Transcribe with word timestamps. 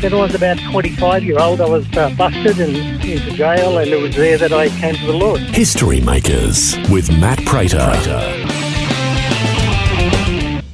When 0.00 0.12
I 0.12 0.16
was 0.16 0.34
about 0.34 0.58
25 0.58 1.24
year 1.24 1.38
old, 1.38 1.60
I 1.60 1.68
was 1.68 1.86
uh, 1.96 2.10
busted 2.10 2.60
and 2.60 2.76
into 3.02 3.30
jail, 3.32 3.78
and 3.78 3.90
it 3.90 4.00
was 4.00 4.14
there 4.14 4.36
that 4.36 4.52
I 4.52 4.68
came 4.68 4.94
to 4.94 5.06
the 5.06 5.14
Lord. 5.14 5.40
History 5.40 6.02
Makers 6.02 6.76
with 6.90 7.10
Matt 7.18 7.42
Prater. 7.46 7.78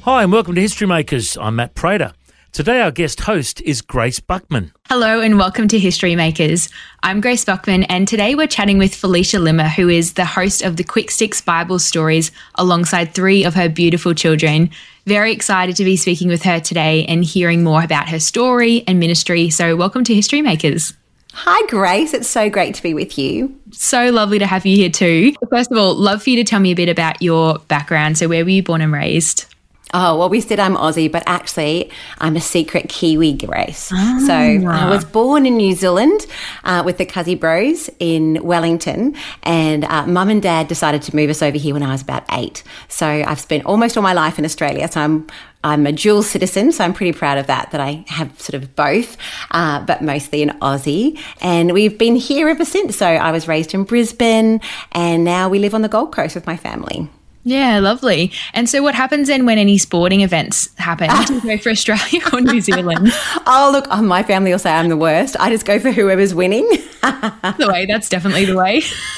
Hi, 0.01 0.23
and 0.23 0.31
welcome 0.31 0.55
to 0.55 0.61
History 0.61 0.87
Makers. 0.87 1.37
I'm 1.37 1.55
Matt 1.55 1.73
Prater. 1.73 2.11
Today, 2.51 2.81
our 2.81 2.91
guest 2.91 3.21
host 3.21 3.61
is 3.61 3.81
Grace 3.81 4.19
Buckman. 4.19 4.73
Hello, 4.89 5.21
and 5.21 5.37
welcome 5.37 5.69
to 5.69 5.79
History 5.79 6.15
Makers. 6.15 6.67
I'm 7.01 7.21
Grace 7.21 7.45
Buckman, 7.45 7.83
and 7.83 8.07
today 8.07 8.35
we're 8.35 8.45
chatting 8.45 8.77
with 8.77 8.93
Felicia 8.93 9.39
Limmer, 9.39 9.69
who 9.69 9.87
is 9.87 10.13
the 10.13 10.25
host 10.25 10.61
of 10.61 10.75
the 10.75 10.83
Quick 10.83 11.09
Sticks 11.09 11.39
Bible 11.39 11.79
Stories 11.79 12.31
alongside 12.55 13.13
three 13.15 13.45
of 13.45 13.55
her 13.55 13.69
beautiful 13.69 14.13
children. 14.13 14.69
Very 15.05 15.33
excited 15.33 15.75
to 15.77 15.83
be 15.83 15.97
speaking 15.97 16.29
with 16.29 16.43
her 16.43 16.61
today 16.61 17.05
and 17.05 17.25
hearing 17.25 17.61
more 17.61 17.83
about 17.83 18.07
her 18.07 18.19
story 18.19 18.85
and 18.87 18.99
ministry. 18.99 19.49
So, 19.49 19.75
welcome 19.75 20.05
to 20.05 20.15
History 20.15 20.41
Makers. 20.41 20.93
Hi, 21.33 21.67
Grace. 21.67 22.13
It's 22.13 22.29
so 22.29 22.49
great 22.49 22.75
to 22.75 22.83
be 22.83 22.93
with 22.93 23.17
you. 23.17 23.59
So 23.71 24.11
lovely 24.11 24.39
to 24.39 24.45
have 24.45 24.65
you 24.65 24.77
here 24.77 24.89
too. 24.89 25.33
First 25.49 25.71
of 25.71 25.77
all, 25.77 25.95
love 25.95 26.23
for 26.23 26.29
you 26.29 26.37
to 26.37 26.43
tell 26.43 26.59
me 26.59 26.71
a 26.71 26.75
bit 26.75 26.89
about 26.89 27.21
your 27.21 27.57
background. 27.67 28.17
So, 28.17 28.29
where 28.29 28.45
were 28.45 28.49
you 28.49 28.63
born 28.63 28.79
and 28.79 28.93
raised? 28.93 29.52
Oh, 29.95 30.17
well, 30.17 30.29
we 30.29 30.41
said 30.41 30.59
I'm 30.59 30.75
Aussie, 30.75 31.11
but 31.11 31.21
actually, 31.27 31.91
I'm 32.19 32.35
a 32.35 32.41
secret 32.41 32.89
Kiwi, 32.89 33.33
Grace. 33.33 33.91
Oh, 33.93 34.25
so 34.25 34.33
I 34.33 34.89
was 34.89 35.05
born 35.05 35.45
in 35.45 35.57
New 35.57 35.75
Zealand 35.75 36.25
uh, 36.63 36.81
with 36.83 36.97
the 36.97 37.05
Cuzzy 37.05 37.39
Bros 37.39 37.91
in 37.99 38.43
Wellington, 38.43 39.15
and 39.43 39.85
uh, 39.85 40.07
mum 40.07 40.29
and 40.29 40.41
dad 40.41 40.67
decided 40.67 41.03
to 41.03 41.15
move 41.15 41.29
us 41.29 41.43
over 41.43 41.57
here 41.57 41.75
when 41.75 41.83
I 41.83 41.91
was 41.91 42.01
about 42.01 42.23
eight. 42.31 42.63
So 42.87 43.05
I've 43.05 43.39
spent 43.39 43.65
almost 43.65 43.95
all 43.95 44.03
my 44.03 44.13
life 44.13 44.39
in 44.39 44.45
Australia. 44.45 44.91
So 44.91 44.99
I'm 45.01 45.27
I'm 45.63 45.85
a 45.85 45.91
dual 45.91 46.23
citizen, 46.23 46.71
so 46.71 46.83
I'm 46.83 46.93
pretty 46.93 47.13
proud 47.17 47.37
of 47.37 47.47
that, 47.47 47.71
that 47.71 47.79
I 47.79 48.03
have 48.07 48.37
sort 48.41 48.61
of 48.61 48.75
both, 48.75 49.15
uh, 49.51 49.79
but 49.85 50.01
mostly 50.01 50.43
an 50.43 50.57
Aussie. 50.59 51.17
And 51.39 51.71
we've 51.71 51.97
been 51.97 52.15
here 52.15 52.49
ever 52.49 52.65
since. 52.65 52.97
So 52.97 53.07
I 53.07 53.31
was 53.31 53.47
raised 53.47 53.73
in 53.73 53.83
Brisbane, 53.83 54.59
and 54.91 55.23
now 55.23 55.49
we 55.49 55.59
live 55.59 55.73
on 55.73 55.81
the 55.81 55.87
Gold 55.87 56.13
Coast 56.13 56.35
with 56.35 56.47
my 56.47 56.57
family. 56.57 57.07
Yeah, 57.45 57.79
lovely. 57.79 58.31
And 58.53 58.69
so, 58.69 58.81
what 58.81 58.95
happens 58.95 59.27
then 59.27 59.45
when 59.45 59.57
any 59.57 59.77
sporting 59.77 60.21
events 60.21 60.69
happen? 60.77 61.09
Do 61.27 61.35
you 61.35 61.41
go 61.41 61.57
for 61.57 61.71
Australia 61.71 62.21
or 62.31 62.39
New 62.39 62.61
Zealand? 62.61 63.09
oh, 63.45 63.69
look, 63.73 63.85
oh, 63.91 64.01
my 64.01 64.23
family 64.23 64.51
will 64.51 64.59
say 64.59 64.71
I'm 64.71 64.87
the 64.87 64.95
worst. 64.95 65.35
I 65.39 65.49
just 65.49 65.65
go 65.65 65.77
for 65.77 65.91
whoever's 65.91 66.33
winning. 66.33 66.65
the 67.01 67.67
way, 67.69 67.85
that's 67.85 68.07
definitely 68.07 68.45
the 68.45 68.55
way. 68.55 68.81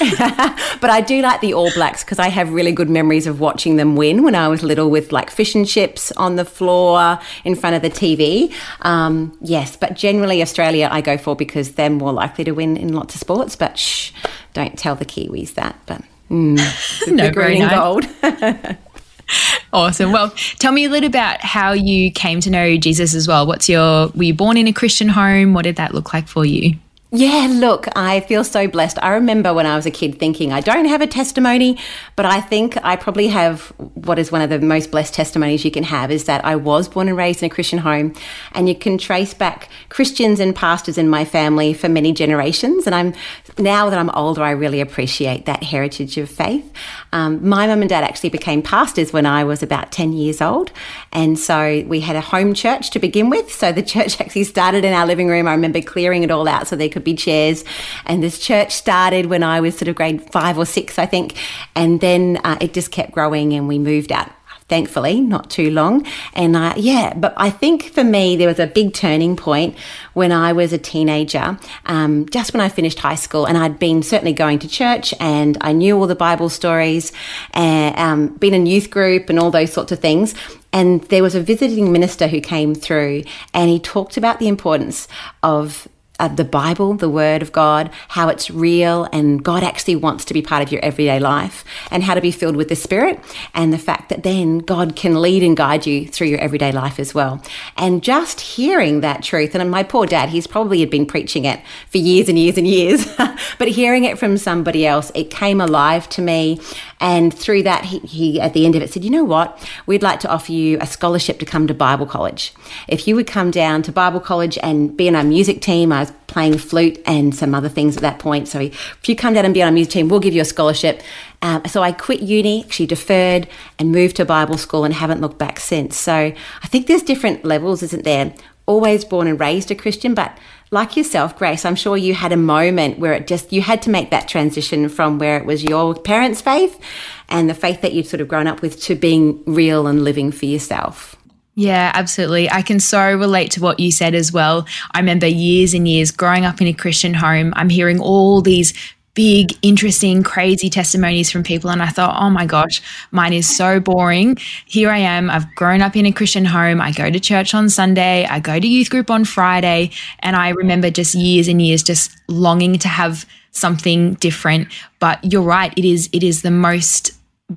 but 0.80 0.90
I 0.90 1.00
do 1.02 1.22
like 1.22 1.40
the 1.40 1.54
All 1.54 1.72
Blacks 1.72 2.02
because 2.02 2.18
I 2.18 2.28
have 2.28 2.52
really 2.52 2.72
good 2.72 2.90
memories 2.90 3.28
of 3.28 3.38
watching 3.38 3.76
them 3.76 3.94
win 3.94 4.24
when 4.24 4.34
I 4.34 4.48
was 4.48 4.64
little 4.64 4.90
with 4.90 5.12
like 5.12 5.30
fish 5.30 5.54
and 5.54 5.66
chips 5.66 6.10
on 6.12 6.34
the 6.34 6.44
floor 6.44 7.20
in 7.44 7.54
front 7.54 7.76
of 7.76 7.82
the 7.82 7.90
TV. 7.90 8.52
Um, 8.80 9.38
yes, 9.40 9.76
but 9.76 9.94
generally, 9.94 10.42
Australia 10.42 10.88
I 10.90 11.00
go 11.00 11.16
for 11.16 11.36
because 11.36 11.72
they're 11.72 11.90
more 11.90 12.12
likely 12.12 12.42
to 12.44 12.52
win 12.52 12.76
in 12.76 12.92
lots 12.92 13.14
of 13.14 13.20
sports. 13.20 13.54
But 13.54 13.78
shh, 13.78 14.10
don't 14.52 14.76
tell 14.76 14.96
the 14.96 15.04
Kiwis 15.04 15.54
that. 15.54 15.78
But 15.86 16.02
Mm, 16.30 17.06
no, 17.12 17.30
green 17.30 17.62
and 17.62 17.70
gold. 17.70 18.76
awesome. 19.72 20.12
Well, 20.12 20.30
tell 20.58 20.72
me 20.72 20.84
a 20.84 20.90
little 20.90 21.08
about 21.08 21.40
how 21.40 21.72
you 21.72 22.10
came 22.10 22.40
to 22.40 22.50
know 22.50 22.76
Jesus 22.76 23.14
as 23.14 23.28
well. 23.28 23.46
What's 23.46 23.68
your 23.68 24.08
were 24.08 24.24
you 24.24 24.34
born 24.34 24.56
in 24.56 24.66
a 24.66 24.72
Christian 24.72 25.08
home? 25.08 25.54
What 25.54 25.62
did 25.62 25.76
that 25.76 25.94
look 25.94 26.12
like 26.12 26.28
for 26.28 26.44
you? 26.44 26.74
Yeah, 27.12 27.46
look, 27.48 27.86
I 27.94 28.18
feel 28.18 28.42
so 28.42 28.66
blessed. 28.66 28.98
I 29.00 29.10
remember 29.10 29.54
when 29.54 29.64
I 29.64 29.76
was 29.76 29.86
a 29.86 29.92
kid 29.92 30.18
thinking, 30.18 30.52
I 30.52 30.60
don't 30.60 30.86
have 30.86 31.00
a 31.00 31.06
testimony, 31.06 31.78
but 32.16 32.26
I 32.26 32.40
think 32.40 32.76
I 32.82 32.96
probably 32.96 33.28
have 33.28 33.68
what 33.78 34.18
is 34.18 34.32
one 34.32 34.42
of 34.42 34.50
the 34.50 34.58
most 34.58 34.90
blessed 34.90 35.14
testimonies 35.14 35.64
you 35.64 35.70
can 35.70 35.84
have 35.84 36.10
is 36.10 36.24
that 36.24 36.44
I 36.44 36.56
was 36.56 36.88
born 36.88 37.06
and 37.06 37.16
raised 37.16 37.44
in 37.44 37.46
a 37.46 37.54
Christian 37.54 37.78
home. 37.78 38.12
And 38.54 38.68
you 38.68 38.74
can 38.74 38.98
trace 38.98 39.34
back 39.34 39.68
Christians 39.88 40.40
and 40.40 40.54
pastors 40.54 40.98
in 40.98 41.08
my 41.08 41.24
family 41.24 41.74
for 41.74 41.88
many 41.88 42.12
generations. 42.12 42.86
And 42.86 42.94
I'm 42.94 43.14
now 43.56 43.88
that 43.88 44.00
I'm 44.00 44.10
older, 44.10 44.42
I 44.42 44.50
really 44.50 44.80
appreciate 44.80 45.46
that 45.46 45.62
heritage 45.62 46.18
of 46.18 46.28
faith. 46.28 46.68
Um, 47.12 47.48
my 47.48 47.68
mum 47.68 47.82
and 47.82 47.88
dad 47.88 48.02
actually 48.02 48.30
became 48.30 48.62
pastors 48.62 49.12
when 49.12 49.26
I 49.26 49.44
was 49.44 49.62
about 49.62 49.92
10 49.92 50.12
years 50.12 50.40
old. 50.40 50.72
And 51.12 51.38
so 51.38 51.84
we 51.86 52.00
had 52.00 52.16
a 52.16 52.20
home 52.20 52.52
church 52.52 52.90
to 52.90 52.98
begin 52.98 53.30
with. 53.30 53.52
So 53.52 53.70
the 53.70 53.82
church 53.94 54.20
actually 54.20 54.44
started 54.44 54.84
in 54.84 54.92
our 54.92 55.06
living 55.06 55.28
room. 55.28 55.46
I 55.46 55.52
remember 55.52 55.80
clearing 55.80 56.24
it 56.24 56.32
all 56.32 56.48
out 56.48 56.66
so 56.66 56.74
there 56.74 56.95
could 56.96 57.04
be 57.04 57.14
chairs. 57.14 57.62
And 58.06 58.22
this 58.22 58.38
church 58.38 58.72
started 58.72 59.26
when 59.26 59.42
I 59.42 59.60
was 59.60 59.76
sort 59.76 59.88
of 59.88 59.96
grade 59.96 60.22
five 60.32 60.56
or 60.56 60.64
six, 60.64 60.98
I 60.98 61.04
think. 61.04 61.36
And 61.74 62.00
then 62.00 62.40
uh, 62.42 62.56
it 62.58 62.72
just 62.72 62.90
kept 62.90 63.12
growing 63.12 63.52
and 63.52 63.68
we 63.68 63.78
moved 63.78 64.12
out 64.12 64.30
thankfully, 64.68 65.20
not 65.20 65.48
too 65.48 65.70
long. 65.70 66.04
And 66.34 66.56
uh, 66.56 66.74
yeah, 66.76 67.14
but 67.14 67.34
I 67.36 67.50
think 67.50 67.84
for 67.92 68.02
me, 68.02 68.36
there 68.36 68.48
was 68.48 68.58
a 68.58 68.66
big 68.66 68.94
turning 68.94 69.36
point 69.36 69.76
when 70.14 70.32
I 70.32 70.52
was 70.54 70.72
a 70.72 70.78
teenager, 70.78 71.56
um, 71.84 72.28
just 72.30 72.52
when 72.52 72.60
I 72.60 72.68
finished 72.68 72.98
high 72.98 73.14
school. 73.14 73.46
And 73.46 73.56
I'd 73.56 73.78
been 73.78 74.02
certainly 74.02 74.32
going 74.32 74.58
to 74.60 74.68
church 74.68 75.14
and 75.20 75.56
I 75.60 75.72
knew 75.72 75.96
all 75.96 76.08
the 76.08 76.16
Bible 76.16 76.48
stories 76.48 77.12
and 77.52 77.96
um, 77.96 78.36
been 78.38 78.54
in 78.54 78.66
youth 78.66 78.90
group 78.90 79.30
and 79.30 79.38
all 79.38 79.52
those 79.52 79.72
sorts 79.72 79.92
of 79.92 80.00
things. 80.00 80.34
And 80.72 81.02
there 81.04 81.22
was 81.22 81.34
a 81.34 81.40
visiting 81.40 81.92
minister 81.92 82.26
who 82.26 82.40
came 82.40 82.74
through 82.74 83.22
and 83.54 83.70
he 83.70 83.78
talked 83.78 84.16
about 84.16 84.40
the 84.40 84.48
importance 84.48 85.06
of 85.42 85.86
uh, 86.18 86.28
the 86.28 86.44
Bible, 86.44 86.94
the 86.94 87.08
Word 87.08 87.42
of 87.42 87.52
God, 87.52 87.90
how 88.08 88.28
it's 88.28 88.50
real 88.50 89.08
and 89.12 89.42
God 89.42 89.62
actually 89.62 89.96
wants 89.96 90.24
to 90.26 90.34
be 90.34 90.42
part 90.42 90.62
of 90.62 90.72
your 90.72 90.84
everyday 90.84 91.18
life, 91.18 91.64
and 91.90 92.02
how 92.02 92.14
to 92.14 92.20
be 92.20 92.30
filled 92.30 92.56
with 92.56 92.68
the 92.68 92.76
Spirit, 92.76 93.20
and 93.54 93.72
the 93.72 93.78
fact 93.78 94.08
that 94.08 94.22
then 94.22 94.58
God 94.58 94.96
can 94.96 95.20
lead 95.20 95.42
and 95.42 95.56
guide 95.56 95.86
you 95.86 96.06
through 96.06 96.28
your 96.28 96.40
everyday 96.40 96.72
life 96.72 96.98
as 96.98 97.14
well. 97.14 97.42
And 97.76 98.02
just 98.02 98.40
hearing 98.40 99.00
that 99.00 99.22
truth, 99.22 99.54
and 99.54 99.70
my 99.70 99.82
poor 99.82 100.06
dad, 100.06 100.30
he's 100.30 100.46
probably 100.46 100.80
had 100.80 100.90
been 100.90 101.06
preaching 101.06 101.44
it 101.44 101.60
for 101.88 101.98
years 101.98 102.28
and 102.28 102.38
years 102.38 102.58
and 102.58 102.66
years, 102.66 103.06
but 103.58 103.68
hearing 103.68 104.04
it 104.04 104.18
from 104.18 104.36
somebody 104.36 104.86
else, 104.86 105.10
it 105.14 105.30
came 105.30 105.60
alive 105.60 106.08
to 106.10 106.22
me. 106.22 106.60
And 107.00 107.32
through 107.32 107.62
that, 107.64 107.84
he, 107.84 107.98
he, 108.00 108.40
at 108.40 108.54
the 108.54 108.64
end 108.64 108.74
of 108.74 108.82
it 108.82 108.92
said, 108.92 109.04
You 109.04 109.10
know 109.10 109.24
what? 109.24 109.62
We'd 109.86 110.02
like 110.02 110.20
to 110.20 110.30
offer 110.30 110.52
you 110.52 110.78
a 110.80 110.86
scholarship 110.86 111.38
to 111.40 111.44
come 111.44 111.66
to 111.66 111.74
Bible 111.74 112.06
college. 112.06 112.54
If 112.88 113.06
you 113.06 113.14
would 113.16 113.26
come 113.26 113.50
down 113.50 113.82
to 113.82 113.92
Bible 113.92 114.20
college 114.20 114.58
and 114.62 114.96
be 114.96 115.08
in 115.08 115.14
our 115.14 115.24
music 115.24 115.60
team, 115.60 115.92
I 115.92 116.00
was 116.00 116.12
playing 116.26 116.58
flute 116.58 117.00
and 117.06 117.34
some 117.34 117.54
other 117.54 117.68
things 117.68 117.96
at 117.96 118.02
that 118.02 118.18
point. 118.18 118.48
So 118.48 118.60
if 118.60 119.08
you 119.08 119.16
come 119.16 119.34
down 119.34 119.44
and 119.44 119.54
be 119.54 119.62
on 119.62 119.68
our 119.68 119.72
music 119.72 119.92
team, 119.92 120.08
we'll 120.08 120.20
give 120.20 120.34
you 120.34 120.42
a 120.42 120.46
scholarship. 120.46 121.02
Um, 121.42 121.64
so 121.66 121.82
I 121.82 121.92
quit 121.92 122.20
uni, 122.20 122.64
actually 122.64 122.86
deferred, 122.86 123.46
and 123.78 123.92
moved 123.92 124.16
to 124.16 124.24
Bible 124.24 124.58
school 124.58 124.84
and 124.84 124.94
haven't 124.94 125.20
looked 125.20 125.38
back 125.38 125.60
since. 125.60 125.96
So 125.96 126.12
I 126.14 126.66
think 126.66 126.86
there's 126.86 127.02
different 127.02 127.44
levels, 127.44 127.82
isn't 127.82 128.04
there? 128.04 128.34
Always 128.66 129.04
born 129.04 129.26
and 129.26 129.38
raised 129.38 129.70
a 129.70 129.74
Christian, 129.74 130.14
but 130.14 130.36
like 130.70 130.96
yourself, 130.96 131.38
Grace, 131.38 131.64
I'm 131.64 131.76
sure 131.76 131.96
you 131.96 132.14
had 132.14 132.32
a 132.32 132.36
moment 132.36 132.98
where 132.98 133.12
it 133.12 133.28
just, 133.28 133.52
you 133.52 133.62
had 133.62 133.80
to 133.82 133.90
make 133.90 134.10
that 134.10 134.26
transition 134.26 134.88
from 134.88 135.18
where 135.18 135.36
it 135.36 135.46
was 135.46 135.62
your 135.62 135.94
parents' 135.94 136.40
faith 136.40 136.80
and 137.28 137.48
the 137.48 137.54
faith 137.54 137.80
that 137.82 137.92
you'd 137.92 138.08
sort 138.08 138.20
of 138.20 138.28
grown 138.28 138.48
up 138.48 138.62
with 138.62 138.80
to 138.82 138.96
being 138.96 139.42
real 139.44 139.86
and 139.86 140.02
living 140.02 140.32
for 140.32 140.46
yourself. 140.46 141.14
Yeah, 141.58 141.90
absolutely. 141.94 142.50
I 142.50 142.60
can 142.60 142.80
so 142.80 143.00
relate 143.16 143.52
to 143.52 143.62
what 143.62 143.80
you 143.80 143.90
said 143.90 144.14
as 144.14 144.30
well. 144.30 144.66
I 144.92 144.98
remember 144.98 145.26
years 145.26 145.72
and 145.72 145.88
years 145.88 146.10
growing 146.10 146.44
up 146.44 146.60
in 146.60 146.66
a 146.66 146.74
Christian 146.74 147.14
home, 147.14 147.54
I'm 147.56 147.70
hearing 147.70 147.98
all 147.98 148.42
these 148.42 148.74
big, 149.16 149.52
interesting, 149.62 150.22
crazy 150.22 150.70
testimonies 150.70 151.30
from 151.32 151.42
people. 151.42 151.70
And 151.70 151.82
I 151.82 151.88
thought, 151.88 152.22
oh 152.22 152.30
my 152.30 152.46
gosh, 152.46 152.80
mine 153.10 153.32
is 153.32 153.48
so 153.48 153.80
boring. 153.80 154.36
Here 154.66 154.90
I 154.90 154.98
am. 154.98 155.30
I've 155.30 155.52
grown 155.56 155.82
up 155.82 155.96
in 155.96 156.06
a 156.06 156.12
Christian 156.12 156.44
home. 156.44 156.80
I 156.80 156.92
go 156.92 157.10
to 157.10 157.18
church 157.18 157.54
on 157.54 157.68
Sunday. 157.68 158.26
I 158.26 158.38
go 158.38 158.60
to 158.60 158.66
youth 158.66 158.90
group 158.90 159.10
on 159.10 159.24
Friday. 159.24 159.90
And 160.20 160.36
I 160.36 160.50
remember 160.50 160.90
just 160.90 161.14
years 161.14 161.48
and 161.48 161.60
years 161.60 161.82
just 161.82 162.12
longing 162.28 162.78
to 162.78 162.88
have 162.88 163.26
something 163.52 164.14
different. 164.14 164.68
But 165.00 165.24
you're 165.24 165.42
right, 165.42 165.72
it 165.76 165.84
is 165.84 166.08
it 166.12 166.22
is 166.22 166.42
the 166.42 166.50
most 166.50 167.12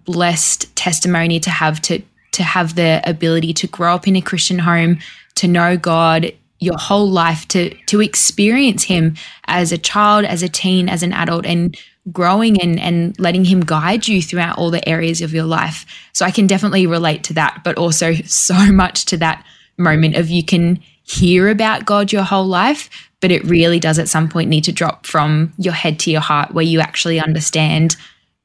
blessed 0.06 0.74
testimony 0.76 1.40
to 1.42 1.50
have 1.50 1.82
to 1.82 2.02
to 2.32 2.44
have 2.44 2.76
the 2.76 3.02
ability 3.04 3.54
to 3.54 3.68
grow 3.68 3.96
up 3.96 4.08
in 4.08 4.16
a 4.16 4.22
Christian 4.22 4.60
home, 4.60 5.00
to 5.36 5.48
know 5.48 5.76
God 5.76 6.32
your 6.60 6.78
whole 6.78 7.10
life, 7.10 7.48
to 7.50 7.74
to 7.86 8.02
experience 8.02 8.84
him 8.84 9.16
as 9.46 9.72
a 9.72 9.78
child, 9.78 10.26
as 10.26 10.44
a 10.44 10.50
teen, 10.50 10.90
as 10.90 11.04
an 11.04 11.14
adult 11.14 11.46
and 11.46 11.78
growing 12.12 12.62
and, 12.62 12.80
and 12.80 13.18
letting 13.20 13.46
him 13.46 13.60
guide 13.62 14.08
you 14.08 14.22
throughout 14.22 14.58
all 14.58 14.72
the 14.72 14.88
areas 14.88 15.22
of 15.22 15.34
your 15.34 15.44
life. 15.44 15.86
So 16.14 16.26
I 16.26 16.32
can 16.32 16.48
definitely 16.48 16.88
relate 16.88 17.24
to 17.26 17.34
that, 17.34 17.62
but 17.64 17.78
also 17.78 18.14
so 18.26 18.72
much 18.72 19.06
to 19.06 19.18
that 19.18 19.46
moment 19.78 20.16
of 20.16 20.30
you 20.30 20.44
can 20.44 20.82
hear 21.04 21.50
about 21.50 21.86
God 21.86 22.12
your 22.12 22.24
whole 22.24 22.46
life, 22.46 22.90
but 23.20 23.32
it 23.32 23.44
really 23.44 23.80
does 23.80 23.98
at 23.98 24.10
some 24.10 24.30
point 24.30 24.50
need 24.50 24.64
to 24.66 24.72
drop 24.72 25.06
from 25.06 25.54
your 25.58 25.74
head 25.74 26.00
to 26.00 26.12
your 26.12 26.22
heart 26.22 26.54
where 26.54 26.66
you 26.66 26.80
actually 26.80 27.20
understand 27.20 27.96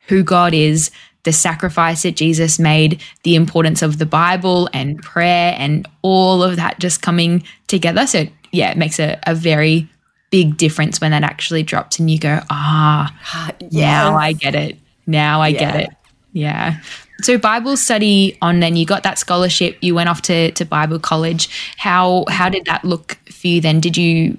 who 0.09 0.23
God 0.23 0.55
is, 0.55 0.91
the 1.25 1.33
sacrifice 1.33 2.03
that 2.03 2.17
Jesus 2.17 2.59
made, 2.59 3.03
the 3.23 3.35
importance 3.35 3.83
of 3.83 3.99
the 3.99 4.07
Bible 4.07 4.69
and 4.73 5.03
prayer 5.03 5.55
and 5.59 5.89
all 6.03 6.43
of 6.43 6.57
that 6.57 6.79
just 6.79 7.03
coming 7.03 7.43
together. 7.67 8.07
So, 8.07 8.27
yeah, 8.53 8.71
it 8.71 8.77
makes 8.77 9.01
a, 9.01 9.19
a 9.27 9.35
very 9.35 9.89
big 10.31 10.57
difference 10.57 11.01
when 11.01 11.11
that 11.11 11.23
actually 11.23 11.63
drops 11.63 11.99
and 11.99 12.11
you 12.11 12.19
go, 12.19 12.41
ah, 12.51 13.15
yes. 13.61 13.73
now 13.73 14.17
I 14.17 14.33
get 14.33 14.55
it. 14.55 14.79
Now 15.07 15.41
I 15.41 15.49
yeah. 15.49 15.59
get 15.59 15.81
it. 15.81 15.91
Yeah. 16.33 16.81
So 17.21 17.39
Bible 17.39 17.77
study 17.77 18.37
on 18.43 18.61
then 18.61 18.75
you 18.75 18.85
got 18.85 19.05
that 19.05 19.19
scholarship, 19.19 19.79
you 19.81 19.95
went 19.95 20.09
off 20.09 20.23
to, 20.23 20.51
to 20.51 20.65
Bible 20.65 20.99
college. 20.99 21.49
How 21.77 22.25
how 22.29 22.49
did 22.49 22.65
that 22.65 22.85
look 22.85 23.19
for 23.31 23.47
you 23.47 23.61
then? 23.61 23.79
Did 23.79 23.97
you 23.97 24.37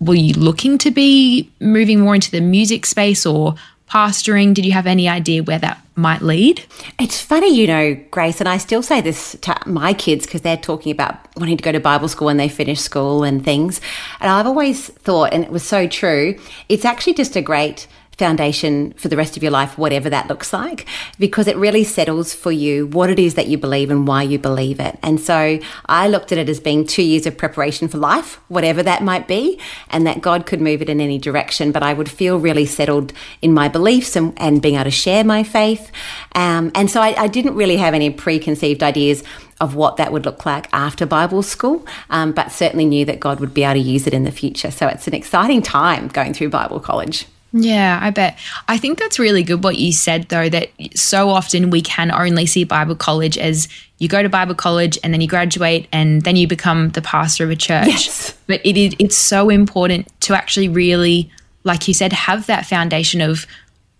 were 0.00 0.16
you 0.16 0.34
looking 0.34 0.76
to 0.78 0.90
be 0.90 1.50
moving 1.60 2.00
more 2.00 2.14
into 2.14 2.30
the 2.30 2.40
music 2.40 2.84
space 2.84 3.24
or 3.24 3.54
pastoring? 3.90 4.54
Did 4.54 4.64
you 4.64 4.72
have 4.72 4.86
any 4.86 5.08
idea 5.08 5.42
where 5.42 5.58
that 5.58 5.80
might 5.94 6.22
lead? 6.22 6.64
It's 6.98 7.20
funny, 7.20 7.54
you 7.54 7.66
know, 7.66 7.94
Grace, 8.10 8.40
and 8.40 8.48
I 8.48 8.58
still 8.58 8.82
say 8.82 9.00
this 9.00 9.36
to 9.42 9.56
my 9.66 9.94
kids 9.94 10.26
because 10.26 10.42
they're 10.42 10.56
talking 10.56 10.92
about 10.92 11.16
wanting 11.36 11.56
to 11.56 11.62
go 11.62 11.72
to 11.72 11.80
Bible 11.80 12.08
school 12.08 12.26
when 12.26 12.36
they 12.36 12.48
finish 12.48 12.80
school 12.80 13.24
and 13.24 13.44
things. 13.44 13.80
And 14.20 14.30
I've 14.30 14.46
always 14.46 14.88
thought, 14.88 15.32
and 15.32 15.44
it 15.44 15.50
was 15.50 15.62
so 15.62 15.86
true, 15.86 16.38
it's 16.68 16.84
actually 16.84 17.14
just 17.14 17.36
a 17.36 17.42
great 17.42 17.86
foundation 18.16 18.92
for 18.94 19.08
the 19.08 19.16
rest 19.16 19.36
of 19.36 19.42
your 19.42 19.52
life, 19.52 19.76
whatever 19.76 20.08
that 20.08 20.28
looks 20.28 20.52
like, 20.52 20.86
because 21.18 21.46
it 21.46 21.56
really 21.56 21.84
settles 21.84 22.34
for 22.34 22.50
you 22.50 22.86
what 22.86 23.10
it 23.10 23.18
is 23.18 23.34
that 23.34 23.46
you 23.46 23.58
believe 23.58 23.90
and 23.90 24.08
why 24.08 24.22
you 24.22 24.38
believe 24.38 24.80
it. 24.80 24.98
And 25.02 25.20
so 25.20 25.58
I 25.86 26.08
looked 26.08 26.32
at 26.32 26.38
it 26.38 26.48
as 26.48 26.58
being 26.58 26.86
two 26.86 27.02
years 27.02 27.26
of 27.26 27.36
preparation 27.36 27.88
for 27.88 27.98
life, 27.98 28.40
whatever 28.48 28.82
that 28.82 29.02
might 29.02 29.28
be, 29.28 29.60
and 29.90 30.06
that 30.06 30.22
God 30.22 30.46
could 30.46 30.62
move 30.62 30.80
it 30.80 30.88
in 30.88 31.00
any 31.00 31.18
direction. 31.18 31.72
But 31.72 31.82
I 31.82 31.92
would 31.92 32.10
feel 32.10 32.38
really 32.38 32.64
settled 32.64 33.12
in 33.42 33.52
my 33.52 33.68
beliefs 33.68 34.16
and, 34.16 34.32
and 34.38 34.62
being 34.62 34.76
able 34.76 34.84
to 34.84 34.90
share 34.90 35.22
my 35.22 35.42
faith. 35.42 35.90
Um, 36.34 36.72
and 36.74 36.90
so 36.90 37.02
I, 37.02 37.14
I 37.22 37.26
didn't 37.26 37.54
really 37.54 37.76
have 37.76 37.92
any 37.92 38.08
preconceived 38.10 38.82
ideas 38.82 39.22
of 39.60 39.74
what 39.74 39.96
that 39.96 40.12
would 40.12 40.24
look 40.24 40.44
like 40.46 40.68
after 40.72 41.06
Bible 41.06 41.42
school, 41.42 41.86
um, 42.10 42.32
but 42.32 42.52
certainly 42.52 42.84
knew 42.84 43.04
that 43.06 43.20
God 43.20 43.40
would 43.40 43.54
be 43.54 43.64
able 43.64 43.74
to 43.74 43.80
use 43.80 44.06
it 44.06 44.14
in 44.14 44.24
the 44.24 44.30
future. 44.30 44.70
So 44.70 44.86
it's 44.86 45.06
an 45.06 45.14
exciting 45.14 45.62
time 45.62 46.08
going 46.08 46.34
through 46.34 46.50
Bible 46.50 46.80
college. 46.80 47.26
Yeah, 47.52 47.98
I 48.02 48.10
bet. 48.10 48.38
I 48.68 48.76
think 48.76 48.98
that's 48.98 49.18
really 49.18 49.42
good 49.42 49.64
what 49.64 49.76
you 49.76 49.92
said, 49.92 50.28
though, 50.28 50.48
that 50.48 50.70
so 50.94 51.30
often 51.30 51.70
we 51.70 51.80
can 51.80 52.10
only 52.10 52.44
see 52.46 52.64
Bible 52.64 52.96
college 52.96 53.38
as 53.38 53.68
you 53.98 54.08
go 54.08 54.22
to 54.22 54.28
Bible 54.28 54.54
college 54.54 54.98
and 55.02 55.12
then 55.12 55.20
you 55.20 55.28
graduate 55.28 55.88
and 55.92 56.22
then 56.22 56.36
you 56.36 56.46
become 56.46 56.90
the 56.90 57.02
pastor 57.02 57.44
of 57.44 57.50
a 57.50 57.56
church. 57.56 57.86
Yes. 57.86 58.36
But 58.46 58.60
it 58.64 58.76
is, 58.76 58.94
it's 58.98 59.16
so 59.16 59.48
important 59.48 60.08
to 60.22 60.34
actually 60.34 60.68
really, 60.68 61.30
like 61.64 61.88
you 61.88 61.94
said, 61.94 62.12
have 62.12 62.46
that 62.46 62.66
foundation 62.66 63.20
of 63.20 63.46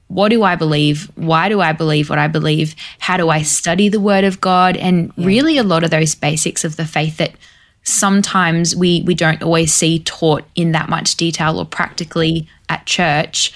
what 0.09 0.29
do 0.29 0.43
I 0.43 0.55
believe? 0.55 1.11
Why 1.17 1.49
do 1.49 1.61
I 1.61 1.73
believe 1.73 2.11
what 2.11 2.19
I 2.19 2.29
believe? 2.29 2.75
How 2.99 3.17
do 3.17 3.29
I 3.29 3.43
study 3.43 3.89
the 3.89 4.01
Word 4.01 4.25
of 4.25 4.41
God? 4.41 4.77
And 4.77 5.13
yeah. 5.17 5.27
really, 5.27 5.59
a 5.59 5.65
lot 5.65 5.83
of 5.83 5.91
those 5.91 6.15
basics 6.15 6.65
of 6.65 6.77
the 6.77 6.85
faith 6.85 7.17
that 7.17 7.33
sometimes 7.83 8.75
we 8.75 9.03
we 9.03 9.15
don't 9.15 9.43
always 9.43 9.73
see 9.73 10.01
taught 10.01 10.45
in 10.57 10.73
that 10.73 10.89
much 10.89 11.17
detail 11.17 11.59
or 11.59 11.65
practically 11.65 12.49
at 12.69 12.85
church 12.87 13.53